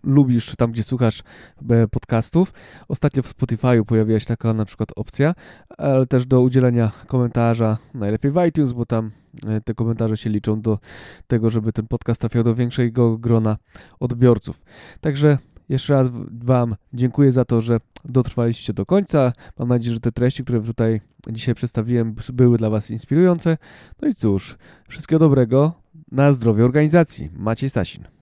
lubisz, 0.03 0.55
tam 0.55 0.71
gdzie 0.71 0.83
słuchasz 0.83 1.23
e, 1.69 1.87
podcastów. 1.87 2.53
Ostatnio 2.87 3.23
w 3.23 3.27
Spotify 3.27 3.83
pojawiła 3.87 4.19
się 4.19 4.25
taka 4.25 4.53
na 4.53 4.65
przykład 4.65 4.89
opcja, 4.95 5.33
ale 5.77 6.05
też 6.05 6.25
do 6.25 6.41
udzielenia 6.41 6.91
komentarza, 7.07 7.77
najlepiej 7.93 8.31
w 8.31 8.45
iTunes, 8.47 8.73
bo 8.73 8.85
tam 8.85 9.11
e, 9.47 9.61
te 9.61 9.73
komentarze 9.73 10.17
się 10.17 10.29
liczą 10.29 10.61
do 10.61 10.79
tego, 11.27 11.49
żeby 11.49 11.73
ten 11.73 11.87
podcast 11.87 12.21
trafiał 12.21 12.43
do 12.43 12.55
większego 12.55 13.17
grona 13.17 13.57
odbiorców. 13.99 14.63
Także 15.01 15.37
jeszcze 15.69 15.93
raz 15.93 16.09
Wam 16.31 16.75
dziękuję 16.93 17.31
za 17.31 17.45
to, 17.45 17.61
że 17.61 17.77
dotrwaliście 18.05 18.73
do 18.73 18.85
końca. 18.85 19.33
Mam 19.59 19.67
nadzieję, 19.67 19.93
że 19.93 19.99
te 19.99 20.11
treści, 20.11 20.43
które 20.43 20.61
tutaj 20.61 21.01
dzisiaj 21.29 21.55
przedstawiłem, 21.55 22.15
były 22.33 22.57
dla 22.57 22.69
Was 22.69 22.91
inspirujące. 22.91 23.57
No 24.01 24.07
i 24.07 24.13
cóż, 24.13 24.57
wszystkiego 24.87 25.19
dobrego 25.19 25.73
na 26.11 26.33
zdrowie 26.33 26.65
organizacji. 26.65 27.29
Maciej 27.33 27.69
Sasin. 27.69 28.14